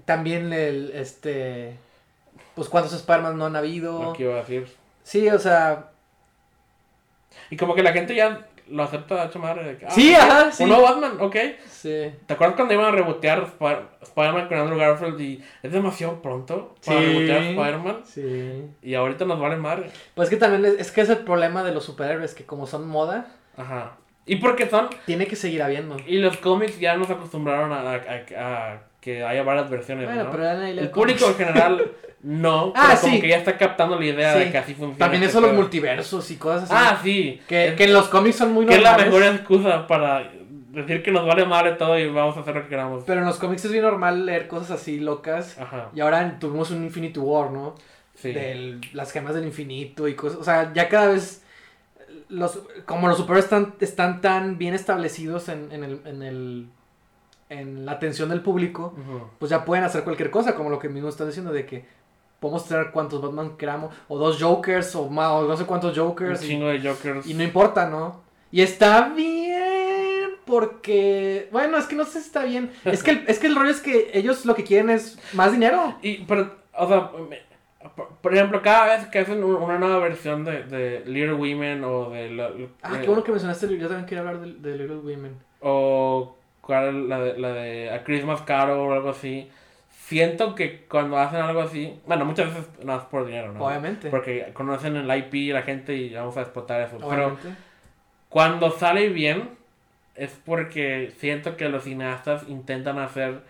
[0.04, 1.76] también el este
[2.54, 4.00] pues cuántos Spider-Man no han habido.
[4.00, 4.72] Lo que iba a decir.
[5.02, 5.90] Sí, o sea,
[7.50, 9.78] Y como que la gente ya lo acepta hecho madre.
[9.86, 10.62] Ah, Sí, ajá, sí.
[10.64, 11.36] Un nuevo Batman, ok.
[11.68, 12.12] sí.
[12.26, 16.74] ¿Te acuerdas cuando iban a rebotear Sp- Spider-Man con Andrew Garfield y es demasiado pronto
[16.84, 17.06] para Sí.
[17.06, 18.00] rebotear Spider-Man?
[18.04, 18.64] Sí.
[18.82, 19.90] Y ahorita nos vale madre.
[20.14, 22.86] Pues que también es, es que es el problema de los superhéroes que como son
[22.88, 23.92] moda, Ajá.
[24.26, 24.88] Y porque son.
[25.06, 25.96] tiene que seguir habiendo.
[26.06, 27.94] Y los cómics ya nos acostumbraron a, a-
[28.36, 28.80] a- a
[29.14, 30.30] que haya varias versiones, Bueno, ¿no?
[30.30, 31.92] pero El público en general
[32.22, 32.72] no.
[32.76, 33.20] Ah, pero como sí.
[33.20, 34.38] que ya está captando la idea Sí.
[34.40, 34.98] de que así funciona.
[34.98, 36.74] También este eso los multiversos y cosas así.
[36.76, 37.40] Ah, sí.
[37.48, 39.14] que, Es- que en los cómics son muy que es la normales.
[39.20, 40.30] mejor excusa para
[40.70, 43.04] decir que nos vale madre todo y vamos a hacer lo que queramos.
[43.06, 45.58] Pero en los cómics es bien normal leer cosas así locas.
[45.58, 45.88] Ajá.
[45.94, 47.74] Y ahora tuvimos un Infinity War, ¿no?
[48.14, 48.32] Sí.
[48.32, 50.38] De las gemas del infinito y cosas.
[50.40, 51.42] O sea, ya cada vez.
[52.28, 56.66] Los, como los superhéroes están, están tan bien establecidos en, en el, en el.
[57.50, 58.94] En la atención del público.
[59.38, 61.84] Pues ya pueden hacer cualquier cosa, como lo que mismo están diciendo, de que
[62.40, 63.94] podemos tener cuantos Batman queramos.
[64.08, 66.42] O dos Jokers, o más, o no sé cuántos Jokers.
[66.44, 67.26] Y, chingo de Jokers.
[67.26, 68.20] y no importa, ¿no?
[68.50, 70.30] Y está bien.
[70.44, 71.48] Porque.
[71.52, 72.70] Bueno, es que no sé si está bien.
[72.84, 75.52] Es que el, es que el rollo es que ellos lo que quieren es más
[75.52, 75.96] dinero.
[76.02, 77.10] Y, pero, o sea,
[78.22, 82.10] por- ejemplo, cada vez que hacen un- una nueva versión de, de Little Women o
[82.10, 82.30] de...
[82.30, 82.50] la-
[82.82, 83.66] Ah, qué bueno que mencionaste.
[83.78, 85.36] Yo también quería hablar de, de Little Women.
[85.60, 86.34] O
[86.68, 89.50] la, de, la de A Christmas Carol o algo así.
[89.90, 92.00] Siento que cuando hacen algo así...
[92.06, 93.64] Bueno, muchas veces nada más por dinero, ¿no?
[93.64, 94.08] Obviamente.
[94.08, 96.96] Porque conocen el IP la gente y vamos a explotar eso.
[96.96, 97.48] Pero Obviamente.
[98.30, 99.50] cuando sale bien
[100.14, 103.42] es porque siento que los cineastas intentan hacer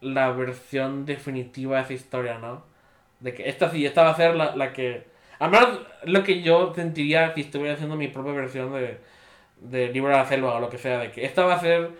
[0.00, 2.62] la versión definitiva de esa historia, ¿no?
[3.20, 5.04] De que esta sí, esta va a ser la, la que...
[5.40, 8.98] Menos lo que yo sentiría si estuviera haciendo mi propia versión de,
[9.60, 11.90] de Libro de la Selva o lo que sea, de que esta va a ser...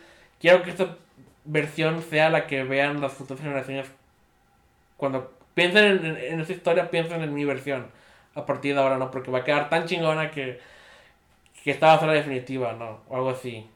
[0.40, 0.96] Quiero que esta
[1.44, 3.86] versión sea la que vean las futuras generaciones
[4.96, 7.86] cuando piensen en, en, en esa historia, piensen en mi versión
[8.34, 9.10] a partir de ahora, ¿no?
[9.10, 10.60] Porque va a quedar tan chingona que
[11.62, 13.00] que esta va a ser la definitiva, ¿no?
[13.08, 13.66] O algo así.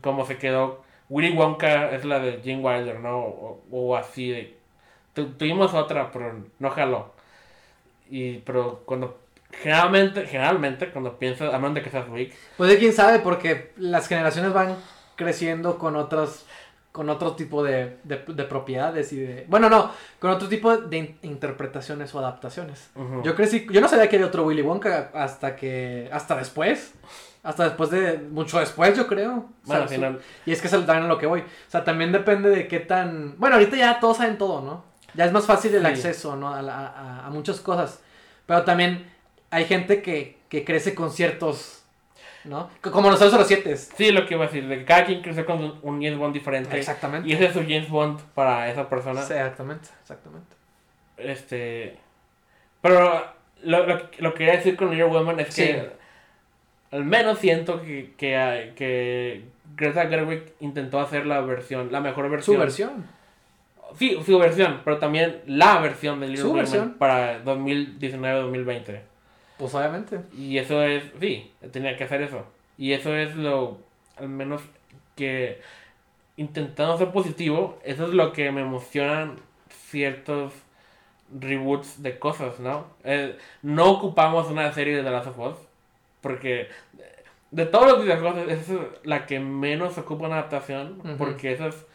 [0.00, 0.84] Como se quedó.
[1.08, 3.18] Willy Wonka es la de Gene Wilder, ¿no?
[3.18, 4.56] O, o así de.
[5.14, 7.12] Tu- tuvimos otra, pero no jaló.
[8.10, 9.18] Y, pero cuando.
[9.62, 13.72] Generalmente, generalmente, cuando piensas, a menos de que seas Rick, Pues de quién sabe, porque
[13.76, 14.76] las generaciones van
[15.16, 16.44] creciendo con otros,
[16.92, 19.46] con otro tipo de, de, de propiedades y de...
[19.48, 22.90] Bueno, no, con otro tipo de in- interpretaciones o adaptaciones.
[23.22, 26.92] Yo crecí, yo no sabía que había otro Willy Wonka hasta que, hasta después.
[27.42, 29.48] Hasta después de, mucho después yo creo.
[29.64, 31.40] Bueno, al final, y es que es el- a lo que voy.
[31.40, 33.36] O sea, también depende de qué tan...
[33.38, 34.84] Bueno, ahorita ya todos saben todo, ¿no?
[35.14, 35.88] Ya es más fácil el Sí.
[35.88, 36.54] acceso, ¿no?
[36.54, 38.00] A, la- a- a muchas cosas.
[38.46, 39.10] Pero también
[39.50, 41.81] hay gente que, que crece con ciertos...
[42.44, 42.70] ¿No?
[42.80, 43.76] Como los 007.
[43.76, 46.34] sí, lo que iba a decir, de que cada quien creció con un, James Bond
[46.34, 46.76] diferente.
[46.76, 47.28] Exactamente.
[47.28, 49.20] Y ese es su James Bond para esa persona.
[49.20, 50.56] Exactamente, exactamente.
[51.16, 51.98] Este.
[52.80, 53.24] Pero
[53.62, 55.62] lo, lo, lo que quería decir con Little Women es Sí.
[55.62, 55.90] que
[56.92, 59.44] al menos siento que, que, que
[59.76, 62.56] Greta Gerwig intentó hacer la versión, la mejor versión.
[62.56, 63.06] Su versión.
[63.98, 69.00] Sí, su versión, pero también la versión de Little Women para 2019-2020.
[69.62, 70.18] Pues obviamente.
[70.36, 72.44] Y eso es, sí, tenía que hacer eso.
[72.76, 73.78] Y eso es lo,
[74.16, 74.60] al menos
[75.14, 75.60] que
[76.36, 79.36] intentando ser positivo, eso es lo que me emocionan
[79.70, 80.52] ciertos
[81.32, 82.86] reboots de cosas, ¿no?
[83.04, 85.56] Eh, no ocupamos una serie de The Last of Us,
[86.20, 86.66] porque
[87.52, 91.86] de todos los videojuegos, esa es la que menos ocupa una adaptación, porque esa es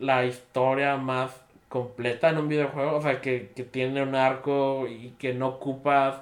[0.00, 1.30] la historia más
[1.68, 6.16] completa en un videojuego, o sea, que, que tiene un arco y que no ocupas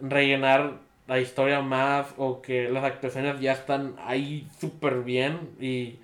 [0.00, 0.74] rellenar
[1.06, 5.98] la historia más o que las actuaciones ya están ahí súper bien y,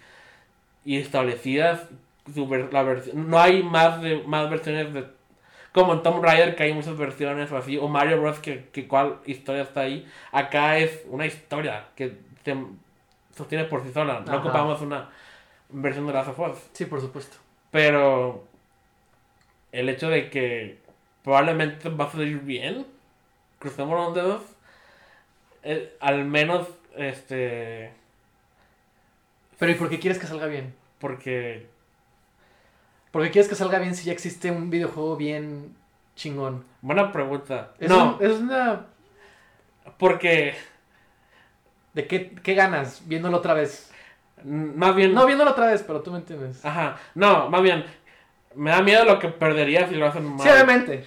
[0.84, 1.82] y establecidas.
[2.34, 2.84] Su ver- la
[3.14, 5.06] no hay más de más versiones de
[5.72, 8.86] como en Tomb Raider que hay muchas versiones o así o Mario Bros que, que
[8.86, 12.56] cuál historia está ahí acá es una historia que se
[13.36, 14.36] sostiene por sí sola no Ajá.
[14.40, 15.08] ocupamos una
[15.70, 17.36] versión de Last of Us Sí, por supuesto.
[17.70, 18.44] pero
[19.72, 20.78] el hecho de que
[21.22, 22.86] probablemente va a salir bien,
[23.60, 24.42] crucemos los dedos,
[25.62, 27.92] eh, al menos este
[29.58, 30.74] Pero ¿y por qué quieres que salga bien?
[30.98, 31.68] Porque.
[33.12, 35.76] ¿Por qué quieres que salga bien si ya existe un videojuego bien
[36.16, 36.64] chingón?
[36.80, 37.72] Buena pregunta.
[37.78, 38.86] Es no, un- es una...
[39.98, 40.54] porque.
[41.92, 43.92] ¿De qué, qué ganas viéndolo otra vez?
[44.44, 45.12] Más bien.
[45.12, 46.64] No, viéndolo otra vez, pero tú me entiendes.
[46.64, 46.96] Ajá.
[47.14, 47.84] No, más bien.
[48.54, 50.40] Me da miedo lo que perdería si lo hacen mal.
[50.40, 51.04] Sí, obviamente.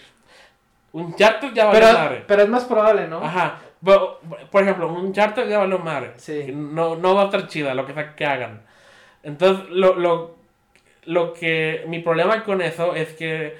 [0.93, 2.23] Un charter ya vale Pero, madre.
[2.27, 3.17] pero es más probable, ¿no?
[3.23, 3.59] Ajá.
[3.83, 4.19] Pero,
[4.51, 6.13] Por ejemplo, un charter ya vale madre.
[6.17, 6.51] Sí.
[6.53, 8.61] No, no va a estar chida, lo que sea que hagan.
[9.23, 10.35] Entonces, lo, lo,
[11.05, 11.83] lo que.
[11.87, 13.55] Mi problema con eso es que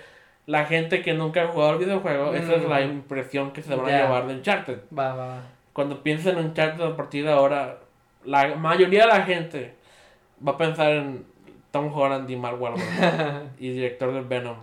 [0.45, 2.69] la gente que nunca ha jugado el videojuego, esa es Mm.
[2.69, 4.79] la impresión que se van a llevar de Uncharted.
[4.97, 5.37] Va, va, va.
[5.73, 7.77] Cuando piensen en Uncharted a partir de ahora,
[8.25, 9.73] la mayoría de la gente
[10.45, 11.25] va a pensar en
[11.71, 14.57] Tom Holland y Mark Wahlberg y director de Venom.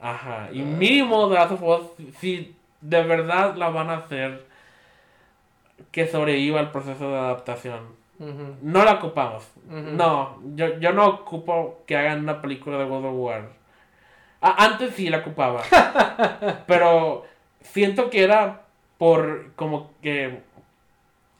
[0.00, 0.48] Ajá.
[0.52, 1.80] Y mínimo de Last of Us,
[2.18, 4.44] si de verdad la van a hacer,
[5.90, 7.80] que sobreviva el proceso de adaptación.
[8.62, 9.46] No la ocupamos.
[9.68, 13.48] No, yo, yo no ocupo que hagan una película de God of War.
[14.40, 15.62] A- antes sí la ocupaba.
[16.66, 17.24] pero
[17.60, 18.62] siento que era
[18.98, 20.40] por como que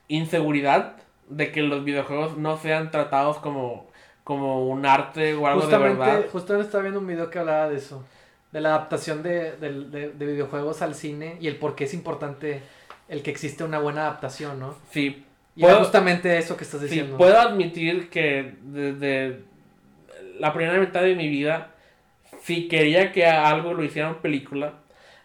[0.08, 0.96] inseguridad
[1.28, 3.86] de que los videojuegos no sean tratados como,
[4.24, 6.20] como un arte o algo de verdad.
[6.30, 8.04] Justamente estaba viendo un video que hablaba de eso.
[8.56, 11.92] De la adaptación de, del- de- de videojuegos al cine y el por qué es
[11.92, 12.62] importante
[13.06, 14.74] el que existe una buena adaptación, ¿no?
[14.90, 17.18] Sí, Y era Puedo- justamente eso que estás sí, diciendo.
[17.18, 19.40] puedo admitir que desde
[20.38, 21.72] la primera mitad de mi vida,
[22.42, 24.72] si quería que algo lo hicieran película,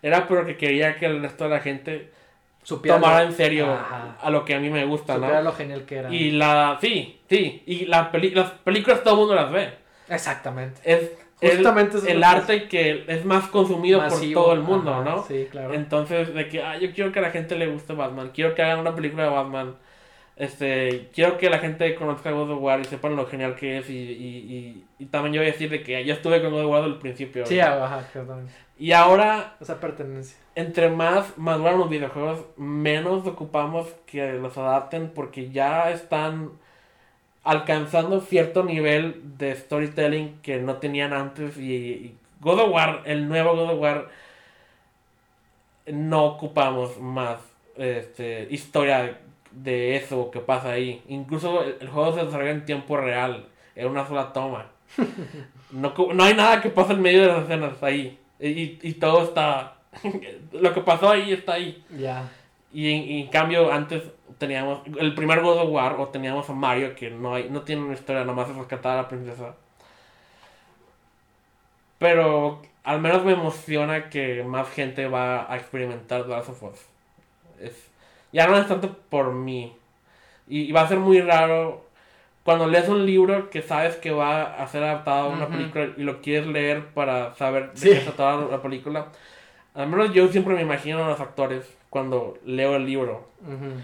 [0.01, 2.11] era porque quería que el resto de la gente
[2.63, 4.17] Supiera tomara lo- en serio Ajá.
[4.21, 5.43] a lo que a mí me gusta, Supiera ¿no?
[5.43, 6.13] lo genial que era.
[6.13, 9.69] Y la, sí, sí, y la peli- las películas todo el mundo las ve.
[10.09, 10.81] Exactamente.
[10.83, 11.11] Es
[11.41, 15.23] Justamente el arte que es más consumido Masivo, por todo el mundo, ajá, ¿no?
[15.23, 15.73] Sí, claro.
[15.73, 18.61] Entonces, de que, ah, yo quiero que a la gente le guste Batman, quiero que
[18.61, 19.75] hagan una película de Batman,
[20.35, 23.89] este, quiero que la gente conozca God of War y sepan lo genial que es
[23.89, 26.65] y, y, y, y también yo voy a decir de que yo estuve con God
[26.65, 27.45] of War desde el principio.
[27.45, 28.53] Sí, ajá, exactamente.
[28.77, 30.37] Y ahora, Esa pertenencia.
[30.55, 36.51] entre más maduran los videojuegos, menos ocupamos que los adapten porque ya están
[37.43, 43.27] alcanzando cierto nivel de storytelling que no tenían antes y, y God of War, el
[43.27, 44.09] nuevo God of War,
[45.87, 47.37] no ocupamos más
[47.77, 49.19] este, historia
[49.51, 51.01] de eso que pasa ahí.
[51.07, 54.67] Incluso el, el juego se desarrolla en tiempo real, en una sola toma.
[55.71, 58.19] No, no hay nada que pase en medio de las escenas ahí.
[58.41, 59.77] Y, y todo está...
[60.51, 61.81] Lo que pasó ahí está ahí.
[61.97, 62.29] Ya.
[62.73, 64.03] Y en, y en cambio antes
[64.41, 67.83] teníamos el primer God of War o teníamos a Mario que no hay no tiene
[67.83, 69.55] una historia, nomás es rescatar a la princesa.
[71.99, 76.79] Pero al menos me emociona que más gente va a experimentar The Last of Us.
[77.61, 77.87] Es,
[78.31, 79.75] ya no es tanto por mí.
[80.47, 81.85] Y, y va a ser muy raro
[82.43, 85.53] cuando lees un libro que sabes que va a ser adaptado a una Ujú.
[85.53, 87.89] película y lo quieres leer para saber de Sí.
[87.89, 89.07] qué se trata la- la película.
[89.75, 93.27] Al menos yo siempre me imagino a los actores cuando leo el libro.
[93.41, 93.79] Ujú.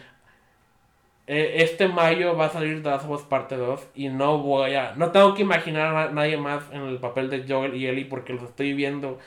[1.28, 4.76] Eh, este mayo va a salir The Last of Us parte 2 y no voy
[4.76, 4.94] a...
[4.96, 8.34] No tengo que imaginar a nadie más en el papel de Joel y Ellie porque
[8.34, 9.20] los estoy viendo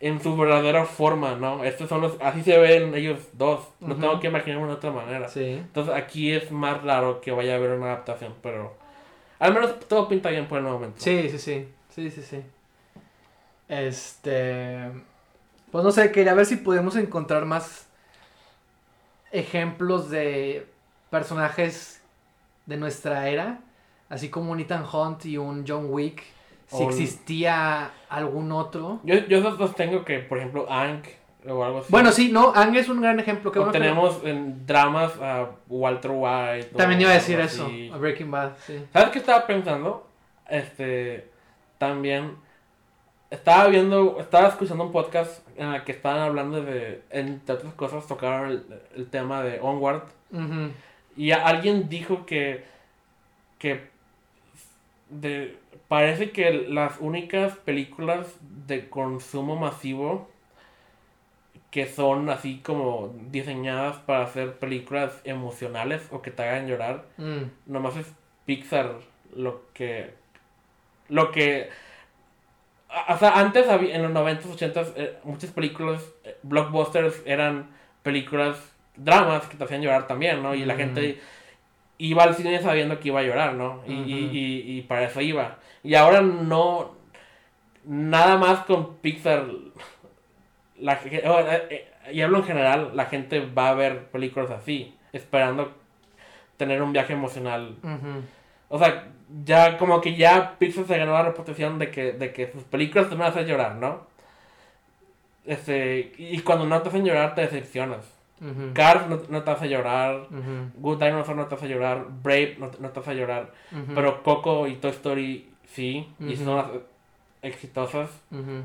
[0.00, 1.64] en su verdadera forma, ¿no?
[1.64, 2.16] Estos son los...
[2.20, 3.68] Así se ven ellos dos.
[3.80, 5.28] No tengo que imaginarme de otra manera.
[5.28, 5.44] Sí.
[5.44, 8.76] Entonces aquí es más raro que vaya a haber una adaptación, pero...
[9.38, 10.96] Al menos todo pinta bien por el momento.
[10.98, 11.68] Sí, sí, sí.
[11.88, 12.42] Sí, sí, sí.
[13.68, 14.90] Este.
[15.72, 17.88] Pues no sé, quería ver si podemos encontrar más
[19.32, 20.66] ejemplos de
[21.10, 22.02] personajes
[22.66, 23.58] de nuestra era.
[24.08, 26.22] Así como un Ethan Hunt y un John Wick.
[26.66, 29.00] Si O- existía algún otro.
[29.04, 31.06] Yo, yo sostengo que, por ejemplo, Ank
[31.48, 31.88] o algo así.
[31.90, 33.50] Bueno, sí, no, Ang es un gran ejemplo.
[33.50, 36.70] O que- tenemos en dramas a Walter White.
[36.76, 37.66] También iba a decir eso.
[37.66, 37.90] así.
[37.92, 38.84] a Breaking Bad, sí.
[38.92, 40.06] ¿Sabes qué estaba pensando?
[40.48, 41.28] Este,
[41.78, 42.36] también
[43.30, 48.06] estaba viendo, estaba escuchando un podcast en el que estaban hablando de, entre otras cosas,
[48.06, 48.64] tocaron el,
[48.96, 50.02] el tema de Onward.
[50.32, 50.70] Ujú.
[51.20, 52.64] Y alguien dijo que,
[53.58, 53.90] que
[55.10, 58.26] de, parece que las únicas películas
[58.66, 60.30] de consumo masivo
[61.70, 67.50] que son así como diseñadas para hacer películas emocionales o que te hagan llorar, Mm.
[67.66, 68.06] nomás es
[68.46, 68.94] Pixar
[69.36, 70.14] lo que
[71.10, 71.68] lo que
[73.10, 77.68] o sea antes había, en los 90s 80s eh, muchas películas eh, blockbusters eran
[78.02, 78.56] películas
[79.04, 81.20] dramas que te hacían llorar también no y la gente
[81.98, 85.20] iba al cine sabiendo que iba a llorar no y, y, y, y para eso
[85.20, 86.94] iba y ahora no
[87.84, 89.46] nada más con Pixar
[90.78, 95.80] la eh, eh, y hablo en general la gente va a ver películas así esperando
[96.60, 97.76] tener un viaje emocional.
[97.82, 98.22] Ujú.
[98.68, 99.08] O sea,
[99.44, 103.08] ya como que ya Pixar se ganó la reputación de que, de que sus películas
[103.08, 104.06] te van a hacer llorar, ¿no?
[105.46, 108.04] Este, y cuando no te hacen llorar te decepcionas.
[108.40, 108.72] Ujú.
[108.74, 110.26] Cars no, no te hace llorar.
[110.76, 112.06] Good Dinosaur no te hace llorar.
[112.22, 113.52] Brave no, te- no te hace llorar.
[113.94, 116.08] Pero Coco y Toy Story sí.
[116.20, 116.66] Y son las
[117.42, 118.10] exitosas.
[118.30, 118.62] Ujú.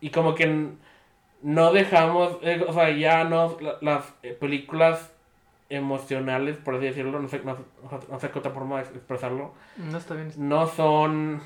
[0.00, 0.68] Y como que
[1.42, 5.12] no dejamos, eh, o sea, ya no, la- las eh, películas
[5.70, 7.56] emocionales, por así decirlo, no sé, no,
[8.10, 10.30] no sé qué otra forma de expresarlo, No está bien.
[10.36, 11.40] no son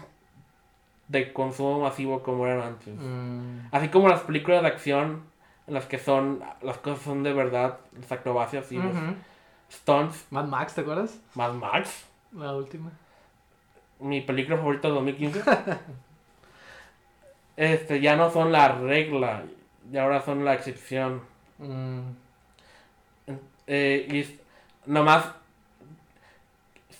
[1.08, 2.94] de consumo masivo como eran antes.
[2.98, 3.68] Mm.
[3.72, 5.22] Así como las películas de acción,
[5.68, 9.14] en las que son, las cosas son de verdad, las acrobacias y los Ujú.
[9.70, 11.20] stunts, Mad Max, ¿te acuerdas?
[11.34, 12.90] Mad Max, La última.
[14.00, 15.42] mi película favorita de 2015,
[17.56, 19.44] este, ya no son la regla,
[19.92, 21.22] y ahora son la excepción.
[21.58, 22.00] Mm.
[23.66, 25.26] Eh, y nomás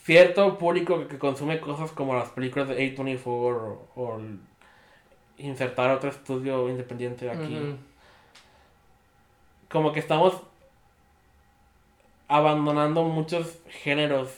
[0.05, 4.21] cierto público que, que consume cosas como las películas de A24 o, o
[5.39, 7.57] insertar otro estudio independiente aquí.
[7.57, 7.77] Ujú.
[9.69, 10.43] Como que estamos
[12.29, 14.35] abandonando muchos géneros.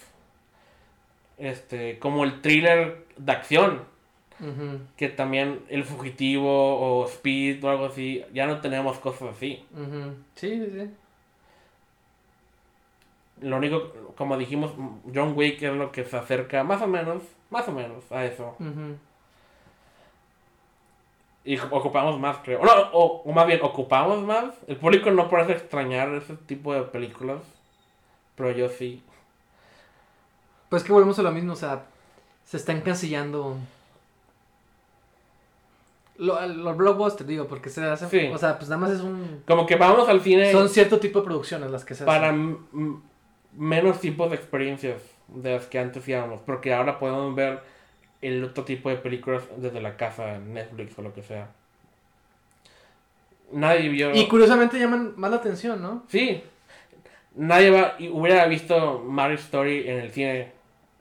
[1.39, 3.91] Este, como el thriller de acción.
[4.97, 8.25] Que también el fugitivo o speed o algo así.
[8.33, 9.65] Ya no tenemos cosas así.
[10.35, 10.91] Sí, sí, sí.
[13.43, 14.73] Lo único, como dijimos,
[15.15, 18.55] John Wick es lo que se acerca más o menos, más o menos a eso.
[21.45, 22.61] Y ocupamos más, creo.
[22.61, 24.55] O, no, o, o más bien, ocupamos más.
[24.67, 27.39] El público no parece extrañar ese tipo de películas.
[28.37, 29.03] Pero yo sí.
[30.69, 31.85] Pues que volvemos a lo mismo, o sea,
[32.45, 33.57] se está encasillando.
[36.19, 38.11] Lo- Los blockbusters, digo, porque se hacen.
[38.11, 38.27] Sí.
[38.33, 39.43] O sea, pues nada más es un.
[39.47, 42.59] Como que vamos al cine Son cierto tipo de producciones las que se para hacen.
[42.75, 42.97] m-
[43.57, 46.41] menos tipos de experiencias de las que antes íbamos.
[46.45, 47.63] Porque ahora podemos ver
[48.23, 51.49] el otro tipo de películas desde la casa, Netflix o lo que sea.
[53.53, 54.15] Nadie vio.
[54.15, 56.05] Y curiosamente llaman más la atención, ¿no?
[56.09, 56.43] Sí.
[57.35, 60.53] Nadie va, hubiera visto Marriage Story en el cine.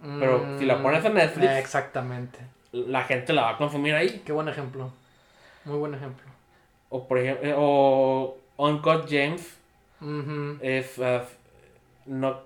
[0.02, 2.40] Pero si la pones en Netflix- Mm, Exactamente.
[2.72, 4.22] La gente la va a consumir ahí.
[4.26, 4.92] Qué buen ejemplo.
[5.66, 6.24] Muy buen ejemplo.
[6.90, 9.58] O por ejemplo, o Uncut James
[10.62, 11.20] es uh,
[12.06, 12.40] no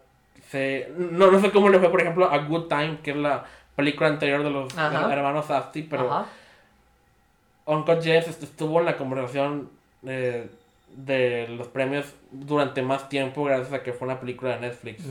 [0.50, 3.46] sé, no, no sé cómo le fue por ejemplo a Good Time, que es la
[3.76, 4.74] película anterior de los
[5.12, 6.26] hermanos Safdie, pero Ajá.
[7.66, 9.70] James est- estuvo en la conversación
[10.06, 10.50] eh,
[10.96, 15.04] de los premios durante más tiempo gracias a que fue una película de Netflix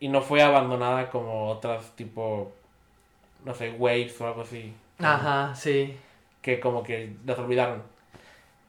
[0.00, 2.52] y no fue abandonada como otras tipo
[3.44, 4.72] no sé, Waves o algo así.
[4.98, 5.94] Ajá, sí.
[6.40, 7.82] Que como que las olvidaron.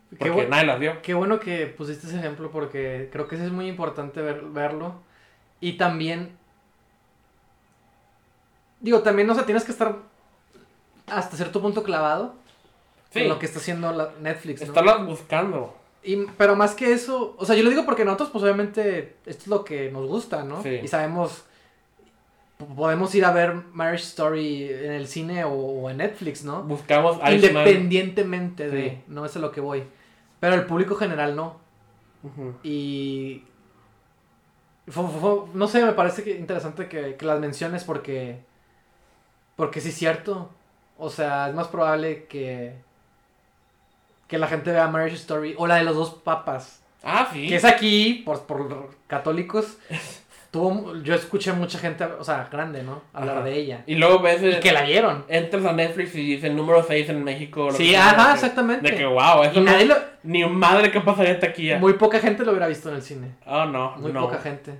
[0.09, 1.01] Qué, Porque bu- nadie las vio.
[1.01, 4.95] qué bueno que pusiste ese ejemplo porque creo que eso es muy importante ver- verlo.
[5.61, 6.35] Y también.
[8.85, 9.97] Digo, también, o sea, tienes que estar
[11.07, 12.35] hasta cierto punto clavado
[13.11, 14.67] Sí, con lo que está haciendo la Netflix, ¿no?
[14.67, 15.73] estarlas buscando.
[16.03, 19.41] Y, pero más que eso, o sea, yo lo digo porque nosotros, pues obviamente, esto
[19.43, 20.61] es lo que nos gusta, ¿no?
[20.61, 20.81] Sí.
[20.83, 21.45] Y sabemos,
[22.75, 26.61] podemos ir a ver Marriage Story en el cine o, o en Netflix, ¿no?
[26.63, 27.17] Buscamos.
[27.63, 29.83] Independientemente de, no es a lo que voy.
[30.39, 31.57] Pero el público general no.
[32.63, 33.43] Y.
[34.87, 38.39] fue- fue- fue- no sé, me parece que interesante que, que las menciones porque.
[39.55, 40.49] Porque sí es cierto.
[40.97, 42.73] O sea, es más probable que.
[44.27, 46.81] Que la gente vea Marriage Story o la de los dos papas.
[47.03, 47.47] Ah, sí.
[47.47, 49.77] Que es aquí, por, por católicos.
[50.51, 53.01] Tuvo, yo escuché mucha gente, o sea, grande, ¿no?
[53.11, 53.45] Hablar Ajá.
[53.45, 53.83] de ella.
[53.87, 55.25] Y luego ves, Y que la vieron.
[55.27, 57.73] entras a Netflix y dice el número 6 en México.
[57.73, 58.89] Sí, ajá, de exactamente.
[58.89, 61.77] De que, wow, eso Y no- nadie lo, ni madre que pasaría esta taquilla.
[61.77, 63.31] muy poca gente lo hubiera visto en el cine.
[63.45, 64.21] Oh, no, Muy no.
[64.21, 64.79] poca gente.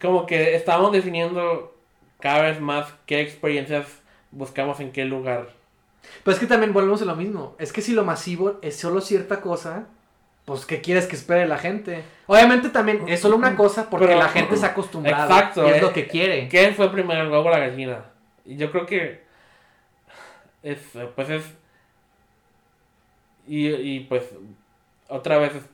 [0.00, 1.74] Como que estamos definiendo
[2.20, 3.86] cada vez más qué experiencias
[4.30, 5.50] buscamos en qué lugar.
[6.24, 7.54] Pero es que también volvemos a lo mismo.
[7.58, 9.86] Es que si lo masivo es solo cierta cosa,
[10.44, 12.02] pues ¿qué quieres que espere la gente?
[12.26, 15.24] Obviamente también es solo una cosa porque Pero- la gente se ha acostumbrado.
[15.30, 16.48] Exacto, Y es eh, lo que quiere.
[16.48, 18.04] ¿Qué fue primero, el huevo o la gallina?
[18.44, 19.22] Y yo creo que
[20.62, 20.78] es,
[21.14, 21.44] pues es...
[23.46, 24.24] Y, y pues
[25.08, 25.64] otra vez es...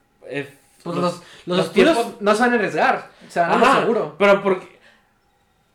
[0.47, 3.11] es- Pues los- los, los, no se van a arriesgar.
[3.29, 4.15] Se van a lo Ajá, seguro.
[4.19, 4.74] Pero por qué-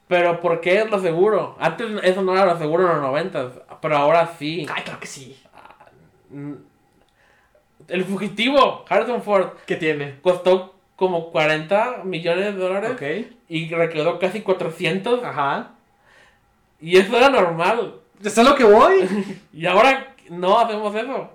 [0.10, 1.56] Pero ¿por qué es lo seguro?
[1.60, 4.66] Antes eso no era lo seguro en los noventas, pero ahora sí.
[4.74, 5.40] Ay, claro que sí.
[6.32, 6.54] Mm.
[7.88, 10.20] El fugitivo, Harrison Ford, ¿Qué tiene?
[10.22, 13.04] costó como 40 millones de dólares Ok.
[13.50, 15.74] y recaudó casi 400 Ajá.
[16.82, 17.94] y eso era normal.
[18.24, 19.08] Es lo que voy.
[19.54, 21.30] Y ahora no hacemos eso.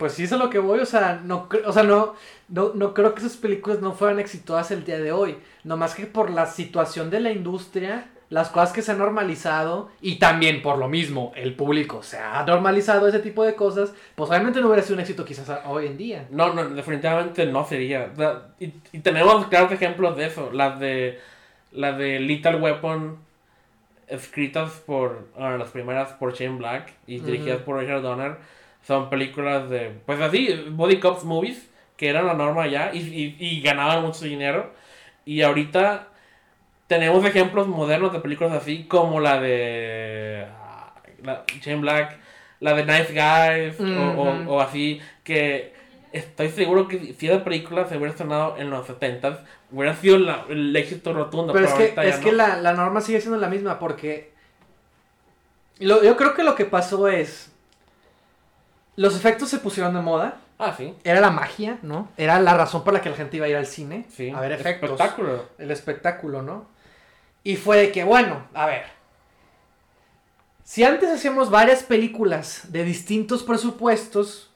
[0.00, 2.14] Pues sí, es lo que voy, o sea, no, o sea, no,
[2.48, 6.06] no, no creo que esas películas no fueran exitosas el día de hoy, nomás que
[6.06, 10.78] por la situación de la industria, las cosas que se han normalizado y también por
[10.78, 14.82] lo mismo el público se ha normalizado ese tipo de cosas, pues obviamente no hubiera
[14.82, 16.26] sido un éxito quizás hoy en día.
[16.30, 18.10] No, no, definitivamente no sería.
[18.58, 21.20] Y, y tenemos claros ejemplos de eso, las de,
[21.72, 23.18] las de Little Weapon
[24.08, 29.68] escritas por, bueno, las primeras por Shane Black y dirigidas por Richard Donner son películas
[29.70, 34.02] de, pues así, body cops movies, que eran la norma ya y, y, y ganaban
[34.02, 34.72] mucho dinero.
[35.24, 36.08] Y ahorita
[36.86, 42.18] tenemos ejemplos modernos de películas así, como la de ah, la, Shane Black,
[42.60, 43.84] la de Nice Guys, o-
[44.48, 45.72] o, o así, que
[46.12, 49.38] estoy seguro que si esa película se hubiera estrenado en los 70s,
[49.70, 51.52] hubiera sido la- el éxito rotundo.
[51.52, 52.36] Pero es que, es que no.
[52.38, 54.32] la, la norma sigue siendo la misma porque
[55.78, 57.52] lo- yo creo que lo que pasó es
[59.00, 62.08] los efectos se pusieron de moda, Ah, sí, era la magia, ¿no?
[62.18, 64.28] Era la razón por la que la gente iba a ir al cine sí.
[64.28, 64.90] a ver efectos.
[64.90, 65.46] Espectáculo.
[65.56, 66.66] el espectáculo, ¿no?
[67.42, 68.82] Y fue de que, bueno, a ver.
[70.64, 74.50] Si antes hacíamos varias películas de distintos presupuestos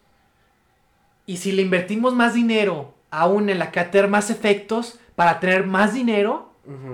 [1.27, 5.65] y si le invertimos más dinero aún en la que tener más efectos para tener
[5.67, 6.51] más dinero,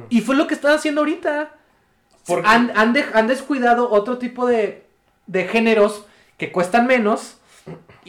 [0.09, 1.51] y fue lo que están haciendo ahorita.
[2.27, 4.85] Porque- Han, han de- han descuidado otro tipo de,
[5.27, 6.05] de géneros
[6.37, 7.39] que cuestan menos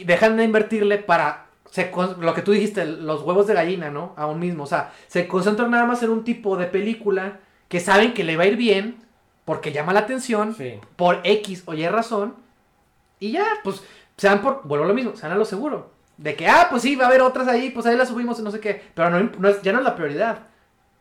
[0.04, 1.90] dejan de invertirle para se
[2.20, 4.12] lo que tú dijiste, los huevos de gallina, ¿no?
[4.16, 4.64] Aún mismo.
[4.64, 7.38] O sea, se concentran nada más en un tipo de película
[7.68, 8.96] que saben que le va a ir bien
[9.46, 10.74] porque llama la atención Sí.
[10.96, 12.34] por X o Y razón.
[13.20, 13.82] Y ya, pues,
[14.18, 15.90] se dan por, vuelvo a lo mismo, se dan a lo seguro.
[16.18, 18.42] De que, ah, pues sí, va a haber otras ahí, pues ahí las subimos y
[18.42, 18.82] no sé qué.
[18.94, 20.40] Pero no, no es, ya no es la prioridad.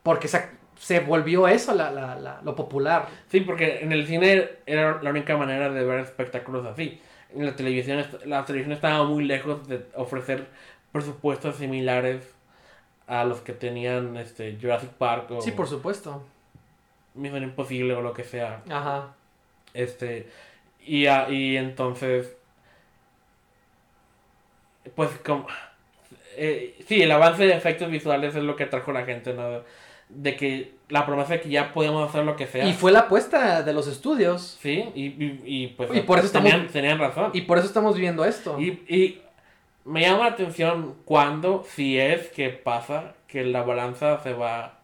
[0.04, 0.48] Porque se,
[0.80, 3.08] se volvió eso la, la- la- lo popular.
[3.30, 7.02] Sí, porque en el cine era la única manera de ver espectáculos así.
[7.34, 10.48] En la televisión, la televisión estaba muy lejos de ofrecer
[10.92, 12.34] presupuestos similares
[13.08, 16.24] a los que tenían este Jurassic Park o Sí, por supuesto.
[17.14, 18.62] Misión Imposible o lo que sea.
[18.70, 19.14] Ajá.
[19.74, 20.30] Este,
[20.86, 22.36] y, y entonces,
[24.96, 25.48] pues como,
[26.36, 29.62] eh, sí, el avance de efectos visuales es lo que atrajo a la gente, ¿no?
[30.14, 32.66] De que la promesa de que ya podíamos hacer lo que sea.
[32.66, 34.58] Y fue la apuesta de los estudios.
[34.62, 37.32] Sí, y, y, y, pues Y por eso estamos- tenían, tenían razón.
[37.34, 38.60] Y por eso estamos viviendo esto.
[38.60, 39.22] Y, y
[39.86, 44.80] me llama la atención cuando, si es que pasa, que la balanza se va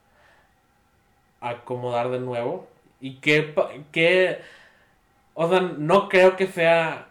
[1.42, 2.68] a acomodar de nuevo.
[3.02, 3.54] Y que,
[3.92, 4.40] que
[5.34, 7.10] o sea, no creo que sea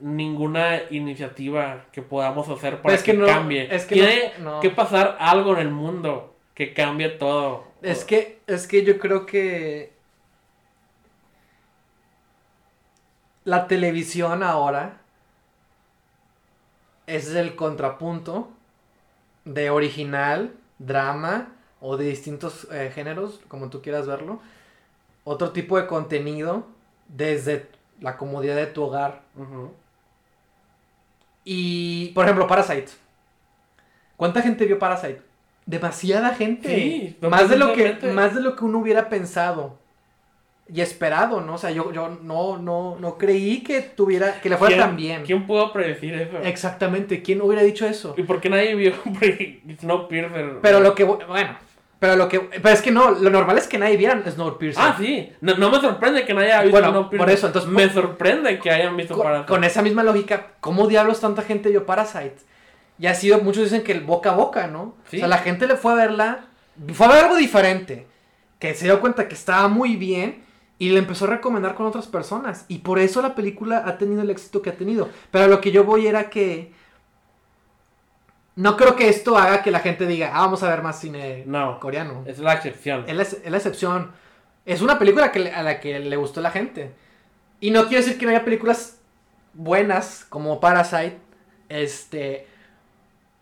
[0.00, 3.68] ninguna iniciativa que podamos hacer para es que que, no, cambie.
[3.74, 4.60] es que Tiene no, no.
[4.60, 7.64] que pasar algo en el mundo que cambie todo.
[7.82, 9.92] Es que, es que yo creo que
[13.44, 15.02] la televisión ahora
[17.06, 18.48] es el contrapunto
[19.44, 24.40] de original, drama o de distintos eh, géneros, como tú quieras verlo.
[25.24, 26.66] Otro tipo de contenido
[27.06, 27.68] desde
[28.00, 29.22] la comodidad de tu hogar.
[31.44, 32.92] Y, por ejemplo, Parasite.
[34.16, 35.25] ¿Cuánta gente vio Parasite?
[35.66, 36.68] Demasiada gente.
[36.68, 39.78] Sí, más de lo que más de lo que uno hubiera pensado
[40.72, 41.54] y esperado, ¿no?
[41.54, 44.96] O sea, yo, yo no, no, no creí que tuviera, que le fuera ¿Quién- tan
[44.96, 45.22] bien.
[45.24, 46.38] ¿Quién pudo predecir eso?
[46.42, 48.14] Exactamente, ¿quién hubiera dicho eso?
[48.16, 48.92] ¿Y por qué nadie vio
[49.80, 50.58] Snowpiercer?
[50.62, 51.56] Pero lo que, bueno,
[51.98, 54.82] pero lo que, pero es que no, lo normal es que nadie viera Snowpiercer.
[54.84, 55.32] Ah, sí.
[55.40, 57.18] No, no me sorprende que nadie haya visto Bueno, Snowpiercer.
[57.26, 60.86] por eso, entonces, Me sorprende que hayan visto con, para con esa misma lógica, ¿cómo
[60.88, 62.36] diablos tanta gente vio Parasite?
[62.98, 64.94] Y ha sido, muchos dicen que el boca a boca, ¿no?
[65.10, 65.16] Sí.
[65.16, 66.46] O sea, la gente le fue a verla,
[66.94, 68.06] fue a ver algo diferente,
[68.58, 70.42] que se dio cuenta que estaba muy bien
[70.78, 72.64] y le empezó a recomendar con otras personas.
[72.68, 75.08] Y por eso la película ha tenido el éxito que ha tenido.
[75.30, 76.72] Pero a lo que yo voy era que...
[78.54, 81.44] No creo que esto haga que la gente diga, ah, vamos a ver más cine
[81.46, 82.24] No, coreano.
[82.26, 83.04] es la excepción.
[83.06, 84.12] Es la, es la excepción.
[84.64, 86.92] Es una película que, a la que le gustó la gente.
[87.60, 88.98] Y no quiero decir que no haya películas
[89.52, 91.18] buenas como Parasite.
[91.68, 92.46] Este.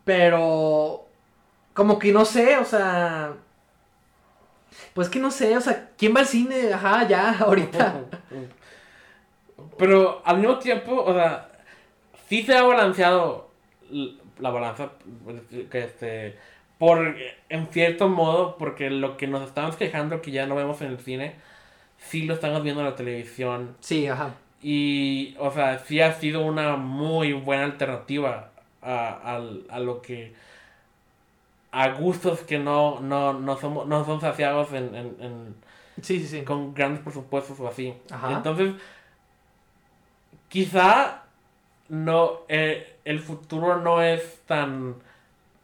[0.05, 1.07] Pero.
[1.73, 3.35] Como que no sé, o sea.
[4.93, 6.73] Pues que no sé, o sea, ¿quién va al cine?
[6.73, 8.03] Ajá, ya, ahorita.
[9.79, 11.49] Pero al mismo tiempo, o sea,
[12.29, 13.51] sí se ha balanceado
[14.39, 14.93] la balanza,
[15.71, 16.39] que este,
[16.79, 17.17] por,
[17.49, 20.99] en cierto modo, porque lo que nos estamos quejando que ya no vemos en el
[20.99, 21.37] cine,
[21.99, 23.77] sí lo estamos viendo en la televisión.
[23.81, 24.35] Sí, ajá.
[24.63, 28.51] Y, o sea, sí ha sido una muy buena alternativa
[28.85, 30.35] a, al- a lo que.
[31.73, 35.55] a gustos que no, no, no, somos, no son saciados en, en, en-
[36.03, 36.43] Sí, sí, sí.
[36.45, 37.95] con grandes presupuestos o así.
[38.11, 38.33] Ajá.
[38.33, 38.75] Entonces,
[40.49, 41.23] quizá
[41.89, 44.97] no, eh, el futuro no es tan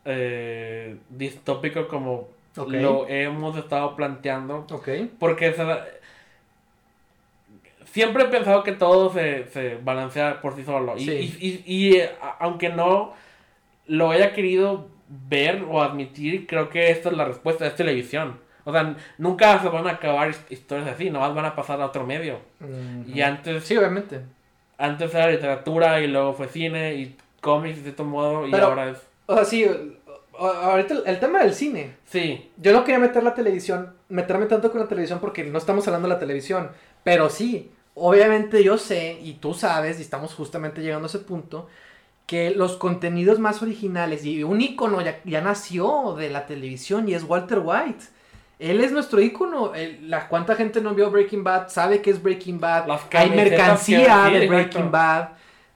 [0.05, 4.67] eh, distópico como lo hemos estado planteando.
[4.71, 4.89] Ok.
[5.19, 5.65] Porque se
[7.93, 10.97] siempre he pensado que todo se, se balancea por sí solo.
[10.97, 11.37] Y, Sí.
[11.41, 13.13] y, y- y, a- aunque no
[13.87, 14.89] lo haya querido
[15.29, 18.39] ver o admitir, creo que esta es la respuesta, es televisión.
[18.65, 21.87] O sea, nunca se van a acabar his- historias así, nomás van a pasar a
[21.87, 22.39] otro medio.
[23.13, 24.21] Y antes, Sí, obviamente.
[24.79, 28.91] antes era literatura y luego fue cine y cómics de cierto modo y Pero- ahora
[28.91, 28.99] es...
[29.27, 29.65] O sea, sí,
[30.39, 31.93] ahorita el, el tema del cine.
[32.07, 35.87] Sí, Yo no quería meter la televisión, meterme tanto con la televisión porque no estamos
[35.89, 36.71] hablando de la televisión.
[37.03, 41.69] Pero sí, obviamente yo sé, y tú sabes, y estamos justamente llegando a ese punto,
[42.27, 47.15] que los contenidos más originales y un ícono ya, ya nació de la televisión y
[47.15, 48.05] es Walter White.
[48.61, 49.73] Él es nuestro ícono.
[50.03, 51.69] La, ¿Cuánta gente no vio Breaking Bad?
[51.71, 52.87] Sabe que es Breaking Bad.
[52.87, 54.47] Las Hay mercancía de.
[54.47, 55.31] Breaking Bad.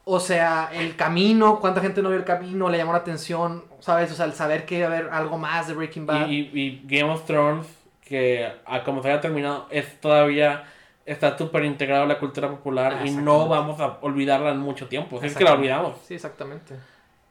[0.04, 2.68] O sea, el camino, ¿cuánta gente no vio el camino?
[2.68, 4.12] Le llamó la atención, ¿sabes?
[4.12, 6.28] O sea, el saber que iba a haber algo más de Breaking Bad.
[6.28, 7.66] Y, y- y Game of Thrones,
[8.04, 10.64] que a como se haya terminado, es todavía
[11.06, 14.88] está súper integrado en la cultura popular Ah, y no vamos a olvidarla en mucho
[14.88, 15.20] tiempo.
[15.22, 15.96] Es que la olvidamos.
[16.06, 16.74] Sí, exactamente.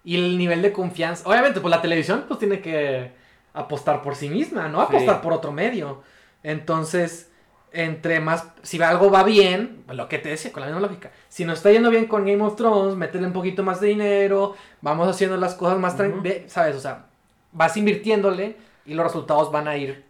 [0.03, 1.28] Y el nivel de confianza.
[1.28, 3.11] Obviamente, pues la televisión pues tiene que
[3.53, 4.86] apostar por sí misma, no Sí.
[4.89, 6.01] apostar por otro medio.
[6.43, 7.32] Entonces,
[7.71, 11.11] entre más, si algo va bien, lo que te decía, con la misma lógica.
[11.30, 14.55] Si nos está yendo bien con Game of Thrones, métele un poquito más de dinero,
[14.82, 16.76] vamos haciendo las cosas más tranquilas, ¿sabes?
[16.76, 17.05] O sea,
[17.51, 20.03] vas invirtiéndole y los resultados van a ir.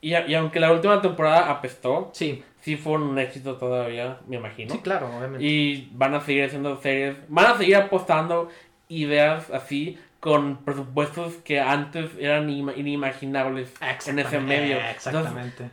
[0.00, 4.36] Y, a- y aunque la última temporada apestó, Sí, sí fue un éxito todavía, me
[4.36, 4.72] imagino.
[4.72, 5.44] sí, claro, obviamente.
[5.44, 8.48] Y van a seguir haciendo series, van a seguir apostando
[8.88, 13.72] ideas así con presupuestos que antes eran inima- inimaginables
[14.06, 14.76] en ese medio.
[14.76, 15.70] Entonces, Exactamente.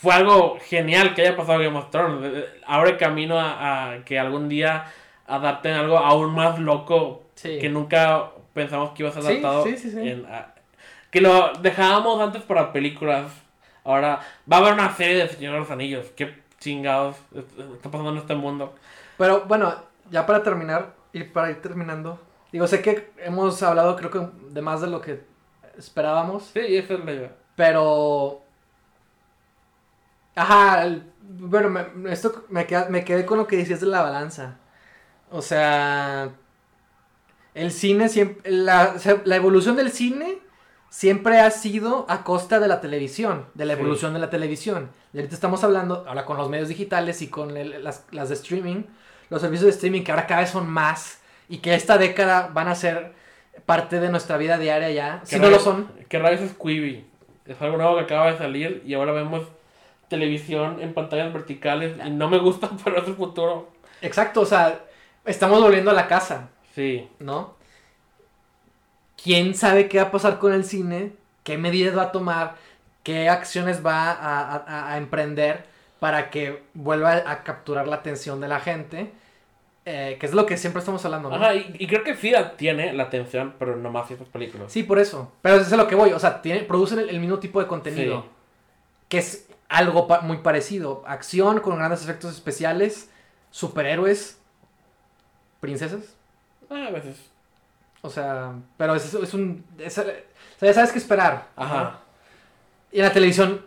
[0.00, 2.20] fue algo genial que haya pasado Game of Thrones.
[2.32, 4.86] Eh, Abre camino a, a que algún día
[5.26, 7.58] adapten algo aún más loco Sí.
[7.60, 9.64] que nunca pensamos que iba a ser Sí, adaptado.
[9.64, 10.08] sí, sí, sí.
[10.08, 10.54] en, a-
[11.10, 13.30] que lo dejábamos antes para películas.
[13.88, 14.20] Ahora
[14.50, 16.06] va a haber una serie de Señor de los Anillos.
[16.14, 18.74] ¿Qué chingados es- está pasando en este mundo?
[19.16, 19.74] Pero bueno,
[20.10, 22.20] ya para terminar, y para ir terminando,
[22.52, 24.20] digo, sé que hemos hablado creo que
[24.52, 25.24] de más de lo que
[25.78, 27.32] esperábamos, Sí, esa es la idea.
[27.56, 28.42] pero...
[30.34, 34.02] Ajá, el- bueno, me, esto me, queda- me quedé con lo que decías de la
[34.02, 34.56] balanza.
[35.30, 36.30] O sea,
[37.54, 38.94] el cine siempre, la
[39.36, 40.38] evolución del cine
[40.90, 43.80] siempre ha sido a costa de la televisión, de la Sí.
[43.80, 44.90] evolución de la televisión.
[45.12, 48.34] Y ahorita estamos hablando, ahora con los medios digitales y con el- las, las de
[48.34, 48.84] streaming,
[49.30, 52.68] los servicios de streaming que ahora cada vez son más y que esta década van
[52.68, 53.12] a ser
[53.66, 55.20] parte de nuestra vida diaria ya.
[55.24, 57.04] Si ¿Qué no lo son, ¿Qué rayos es Quibi?
[57.46, 59.42] Es algo nuevo que acaba de salir y ahora vemos
[60.08, 63.68] televisión en pantallas verticales y no me gusta, pero es el futuro.
[64.00, 64.80] exacto, o sea,
[65.24, 66.48] estamos volviendo a la casa.
[66.74, 67.08] Sí.
[67.18, 67.56] ¿no?
[69.28, 71.12] ¿Quién sabe qué va a pasar con el cine?
[71.44, 72.54] ¿Qué medidas va a tomar?
[73.02, 75.66] ¿Qué acciones va a, a- a emprender
[76.00, 79.12] para que vuelva a capturar la atención de la gente?
[79.84, 81.34] Eh, que es lo que siempre estamos hablando, ¿no?
[81.36, 84.72] Ajá, y, y creo que la tiene la atención, pero nomás ciertas películas.
[84.72, 85.30] Sí, por eso.
[85.42, 86.12] Pero eso es a lo que voy.
[86.14, 88.22] O sea, tiene, producen el, el mismo tipo de contenido.
[88.22, 88.28] Sí.
[89.10, 91.04] Que es algo pa- muy parecido.
[91.06, 93.10] Acción con grandes efectos especiales,
[93.50, 94.38] superhéroes,
[95.60, 96.14] princesas.
[96.70, 97.27] Ah, a veces.
[98.08, 99.64] O sea, pero es, es un...
[99.78, 101.46] es- o sea, ya sabes qué esperar.
[101.56, 101.62] ¿no?
[101.62, 102.00] Ajá.
[102.90, 103.64] Y en la televisión,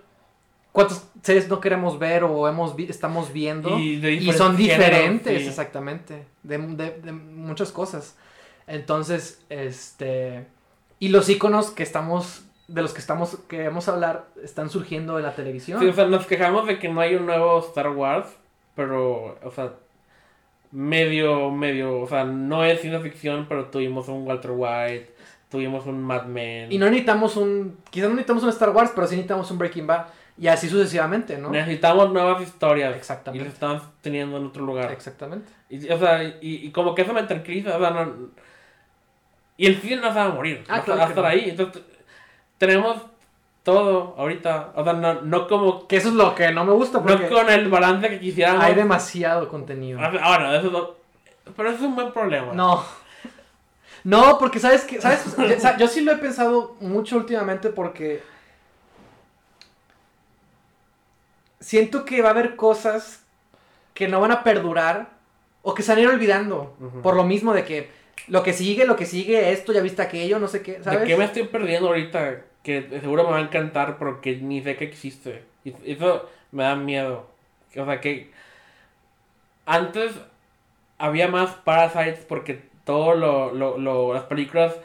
[0.72, 3.78] ¿cuántas series no queremos ver o hemos vi- estamos viendo?
[3.78, 5.48] Y de Y son diferentes sí.
[5.48, 6.26] exactamente.
[6.44, 8.16] De, de- de muchas cosas.
[8.68, 10.48] Entonces, este.
[11.00, 12.44] Y los iconos que estamos.
[12.68, 13.38] De los que estamos.
[13.48, 14.26] queremos hablar.
[14.44, 15.80] están surgiendo en la televisión.
[15.80, 18.28] Sí, o sea, nos quejamos de que no hay un nuevo Star Wars,
[18.76, 19.74] pero, o sea,
[20.72, 25.14] medio, medio, o sea, no es ciencia ficción, pero tuvimos un Walter White,
[25.50, 26.72] tuvimos un Mad Men.
[26.72, 27.78] Y no necesitamos un.
[27.90, 30.06] Quizás no necesitamos un Star Wars, pero sí necesitamos un Breaking Bad.
[30.38, 31.50] Y así sucesivamente, ¿no?
[31.50, 32.96] Necesitamos nuevas historias.
[32.96, 33.44] Exactamente.
[33.44, 34.92] Y las estamos teniendo en otro lugar.
[34.92, 35.52] Exactamente.
[35.70, 38.30] Y, o sea, y, y como que eso me tranquiliza, o sea, no-
[39.58, 40.64] Y el cine no se va a morir.
[40.68, 41.30] Ah, va a- claro va a que estar no.
[41.30, 41.50] ahí.
[41.50, 41.84] Entonces,
[42.58, 42.98] tenemos
[43.64, 44.72] todo ahorita.
[44.76, 45.88] O sea, no, no como...
[45.88, 48.64] Que eso es lo que no me gusta porque No con el balance que quisiéramos.
[48.64, 50.00] hay demasiado contenido.
[50.02, 50.92] Ah, Ahora, eso no-
[51.56, 52.54] Pero eso es un buen problema.
[52.54, 52.84] No.
[54.04, 55.36] No, porque sabes que, ¿sabes?
[55.78, 58.24] Yo, sí lo he pensado mucho últimamente porque
[61.60, 63.24] siento que va a haber cosas
[63.94, 65.10] que no van a perdurar
[65.62, 66.76] o que se van a ir olvidando.
[67.04, 67.92] Por lo mismo de que
[68.28, 71.02] lo que sigue, lo que sigue, esto, ya viste aquello, no sé qué, ¿sabes?
[71.02, 72.42] ¿De qué me estoy perdiendo ahorita?
[72.64, 75.44] Que seguro me va a encantar, pero que ni sé que existe.
[75.64, 77.28] Y eso me da miedo.
[77.76, 78.32] O sea, que
[79.66, 80.14] antes
[80.98, 84.76] había más Parasites porque todo lo, lo, lo, las películas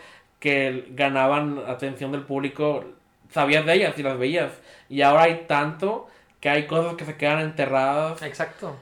[0.41, 2.85] que ganaban atención del público,
[3.31, 4.53] sabías de ellas y las veías.
[4.89, 6.09] Y ahora hay tanto
[6.41, 8.23] que hay cosas que se quedan enterradas.
[8.23, 8.77] Exacto.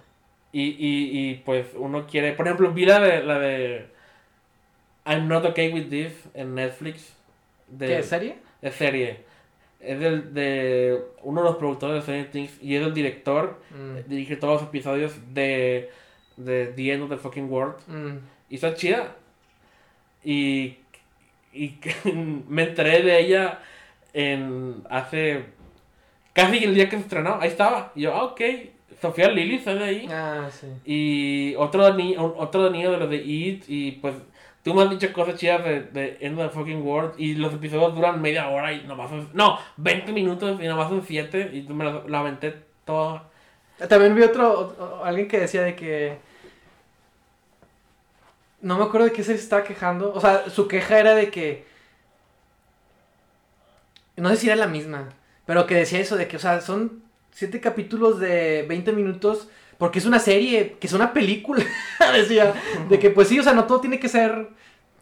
[0.53, 3.87] Y, y, y pues uno quiere, por ejemplo, vi la de, la de
[5.07, 7.15] I'm Not Okay With This en Netflix.
[7.69, 8.44] De, ¿Qué serie?
[8.65, 9.19] Es serie.
[9.81, 13.61] Es del, de uno de los productores de Stranger Things y es el director.
[13.71, 15.91] Mm, Dirige todos los episodios de,
[16.37, 17.77] de The End of the Fucking World.
[17.87, 18.19] mm.
[18.51, 19.15] Y está chida.
[20.25, 20.77] Y,
[21.53, 21.79] y
[22.49, 23.61] me enteré de ella
[24.13, 25.45] en hace
[26.33, 27.39] casi el día que se estrenó.
[27.41, 27.93] Ahí estaba.
[27.95, 28.41] Y yo, ah, ok.
[29.03, 30.07] Sofía Lily sale ahí.
[30.11, 30.67] Ah, sí.
[30.85, 33.65] Y otro, ni otro niño de los de It.
[33.69, 34.15] Y pues
[34.65, 37.15] tú me has dicho cosas chidas de, End of the Fucking World.
[37.19, 39.29] Y los episodios duran media hora y nomás son.
[39.35, 41.51] No, 20 minutos y nomás son 7.
[41.53, 43.31] Y me la, la aventé toda.
[43.89, 46.19] También vi otro, alguien que decía de que...
[48.63, 50.13] No me acuerdo de qué se estaba quejando.
[50.15, 51.67] O sea, su queja era de que...
[54.17, 55.11] No sé si era la misma.
[55.45, 57.03] Pero que decía eso de que, o sea, son
[57.33, 59.49] siete capítulos de 20 minutos.
[59.79, 61.65] Porque es una serie, que es una película.
[62.13, 62.53] decía.
[62.89, 64.49] De que, pues sí, o sea, no todo tiene que ser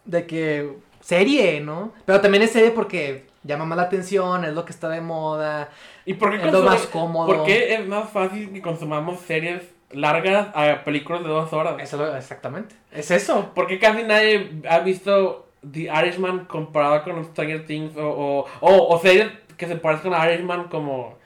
[0.05, 1.93] de que serie, ¿no?
[2.05, 5.69] Pero también es serie porque llama más la atención, es lo que está de moda.
[6.05, 7.27] ¿Y por qué, Es lo más cómodo.
[7.27, 11.75] ¿Por qué es más fácil que consumamos series largas a películas de dos horas?
[11.79, 12.75] Eso, lo- exactamente.
[12.91, 13.51] Es eso.
[13.53, 17.95] ¿Por qué casi nadie ha visto The Irishman comparado con Stranger Things?
[17.97, 21.17] O, o, o, o series que se parezcan a Irishman como,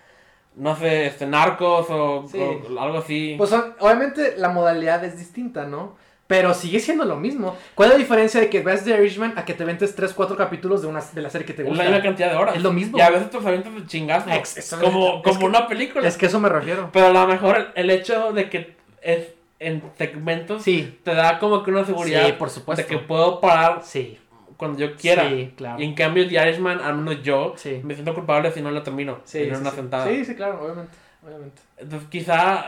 [0.58, 2.40] no sé, este, Narcos o, Sí.
[2.40, 3.36] o algo así.
[3.38, 5.96] Pues obviamente la modalidad es distinta, ¿no?
[6.28, 7.56] Pero sigue siendo lo mismo.
[7.74, 10.36] ¿Cuál es la diferencia de que veas The Irishman a que te ventes 3, 4
[10.36, 11.84] capítulos de, una, de la serie que te es gusta?
[11.86, 12.56] la misma cantidad de horas.
[12.58, 12.98] Es lo mismo.
[12.98, 14.30] Y a veces te avientas de chingazo.
[14.32, 16.06] Ex- como como que- una película.
[16.06, 16.90] Es que eso me refiero.
[16.92, 19.28] Pero a lo mejor el, el hecho de que es
[19.60, 21.00] en segmentos Sí.
[21.04, 22.82] te da como que una seguridad Sí, por supuesto.
[22.84, 24.20] de que puedo parar Sí.
[24.58, 25.30] Cuando yo quiera.
[25.30, 25.80] Sí, claro.
[25.82, 27.80] Y en cambio, The Irishman, al menos yo, Sí.
[27.84, 29.20] me siento culpable si no lo termino.
[29.24, 29.76] Sí, en sí, una sí.
[29.76, 30.08] sentada.
[30.08, 30.92] Sí, sí, claro, obviamente.
[31.26, 31.62] obviamente.
[31.78, 32.66] Entonces, quizá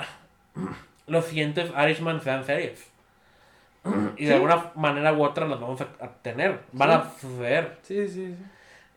[1.08, 2.88] los siguientes Irishman sean series.
[4.18, 6.60] Y de alguna manera u otra las vamos a, a tener.
[6.74, 7.78] Van a suceder.
[7.82, 8.36] Sí, sí,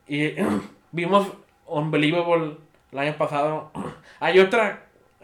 [0.06, 0.14] sí.
[0.14, 0.34] Y
[0.92, 1.28] vimos
[1.66, 2.56] Unbelievable
[2.90, 3.70] el año pasado.
[4.20, 4.81] Hay otra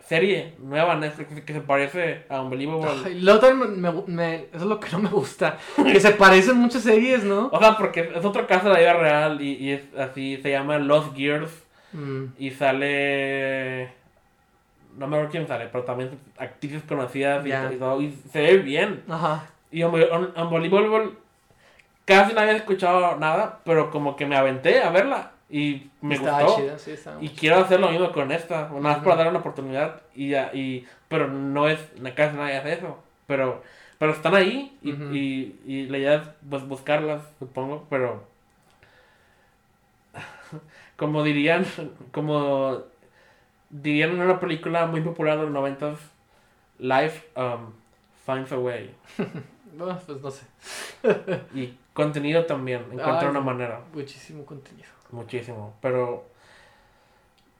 [0.08, 2.88] serie nueva Netflix que se parece a Unbelievable.
[3.04, 5.58] Ay, luego también me, me- eso es lo que no me gusta.
[5.76, 7.48] Que se parecen muchas series, ¿no?
[7.52, 10.50] O sea, porque es otro caso de la vida real y, y es así, se
[10.50, 12.24] llama Lost Gears Mm.
[12.38, 13.88] y sale...
[14.98, 19.04] No me acuerdo quién sale, pero también actrices conocidas y, todo, y se ve bien.
[19.08, 19.46] Ajá.
[19.70, 21.12] Y Unbe- Un- Unbelievable
[22.04, 26.40] casi no había escuchado nada, pero como que me aventé a verla y me Estaba
[26.40, 26.56] gustó.
[26.56, 30.02] chida, sí, Y quiero hacer lo mismo con esta, nada más para dar una oportunidad.
[30.14, 31.80] Y, ya- y, pero no es,
[32.14, 32.98] casi nadie hace eso.
[33.26, 33.62] Pero,
[33.98, 37.86] pero están ahí y, y, y la idea es pues, buscarlas, supongo.
[37.90, 38.22] Pero,
[40.96, 41.64] como dirían,
[42.12, 42.82] como
[43.70, 45.98] dirían en una película muy popular de los noventas,
[46.78, 47.72] Life um,
[48.26, 48.94] finds a way.
[49.76, 50.46] Bueno, pues no sé.
[51.54, 53.80] Y contenido también, encuentra Ay, una manera.
[53.94, 54.88] Muchísimo contenido.
[55.10, 55.74] Muchísimo.
[55.80, 56.24] Pero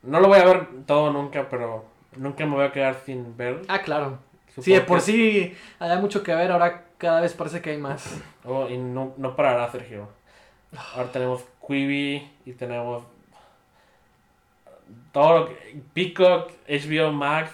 [0.03, 1.85] no lo voy a ver todo nunca, pero
[2.17, 3.63] nunca me voy a quedar sin ver.
[3.69, 4.19] Ah, claro.
[4.49, 7.71] Supongo Sí, de por que- sí había mucho que ver, ahora cada vez parece que
[7.71, 8.21] hay más.
[8.45, 10.09] Oh, y no, no parará, Sergio.
[10.95, 13.03] Ahora tenemos Quibi y tenemos
[15.13, 15.81] todo lo que.
[15.95, 17.51] Peacock, HBO Max.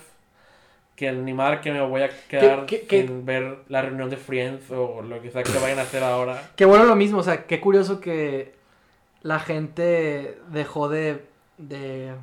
[0.97, 4.17] Que ni madre que me voy a quedar ¿Qué- qué- sin ver la reunión de
[4.17, 6.51] Friends o lo que sea que vayan a hacer ahora.
[6.55, 8.54] Qué bueno lo mismo, o sea, qué curioso que
[9.25, 11.27] la gente dejó de...
[11.57, 12.15] de...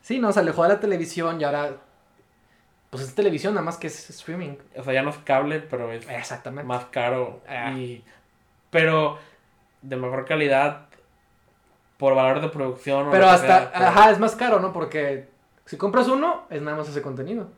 [0.00, 1.76] Sí, no, o sea, dejó de la televisión y ahora...
[2.88, 4.56] Pues es televisión, nada más que es streaming.
[4.76, 6.68] O sea, ya no es cable, pero es Exactamente.
[6.68, 7.40] más caro.
[7.48, 7.72] Ah.
[7.72, 8.04] Y,
[8.70, 9.18] pero
[9.82, 10.86] de mejor calidad
[11.96, 13.08] por valor de producción.
[13.10, 14.72] Pero hasta, sea, pero- ajá, es más caro, ¿no?
[14.72, 15.28] Porque
[15.64, 17.48] si compras uno, es nada más ese contenido.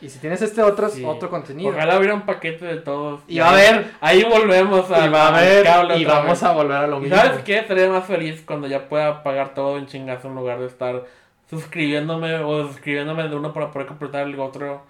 [0.00, 1.04] Y si tienes este otro, Sí.
[1.04, 1.70] otro contenido.
[1.70, 3.20] Ojalá hubiera un paquete de todos.
[3.26, 5.04] Y va a haber- Ahí volvemos a.
[5.04, 5.66] y va a haber,
[5.98, 6.42] y vamos vez.
[6.44, 7.16] a volver a lo ¿Y mismo.
[7.16, 7.58] sabes qué?
[7.58, 11.04] Estaré más feliz cuando ya pueda pagar todo en chingazo en lugar de estar
[11.50, 14.82] suscribiéndome o suscribiéndome de uno para poder completar el otro.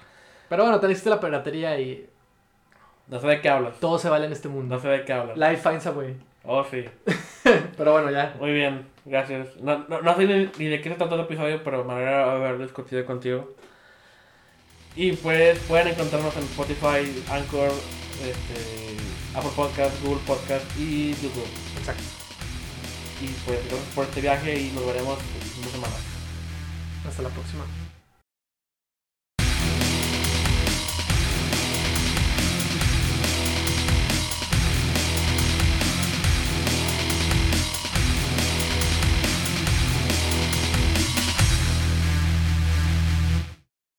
[0.48, 2.06] Pero bueno, te hiciste la piratería y
[3.06, 3.78] No sé de qué hablas.
[3.80, 4.74] todo se vale en este mundo.
[4.74, 5.36] No sé de qué hablas.
[5.38, 6.16] Life finds a way.
[6.44, 6.84] Oh, sí.
[7.76, 8.34] Pero bueno, ya.
[8.38, 9.56] Muy bien, gracias.
[9.60, 12.32] No, no, no sé ni, ni de qué se trata el episodio, pero me alegra
[12.32, 13.50] haber discutido contigo.
[14.96, 17.70] Y pues pueden encontrarnos en Spotify, Anchor,
[18.22, 18.96] este,
[19.34, 21.46] Apple Podcast, Google Podcast y YouTube.
[21.78, 22.02] Exacto.
[23.20, 25.98] Y pues gracias por este viaje y nos veremos en dos semanas.
[27.06, 27.64] Hasta la próxima.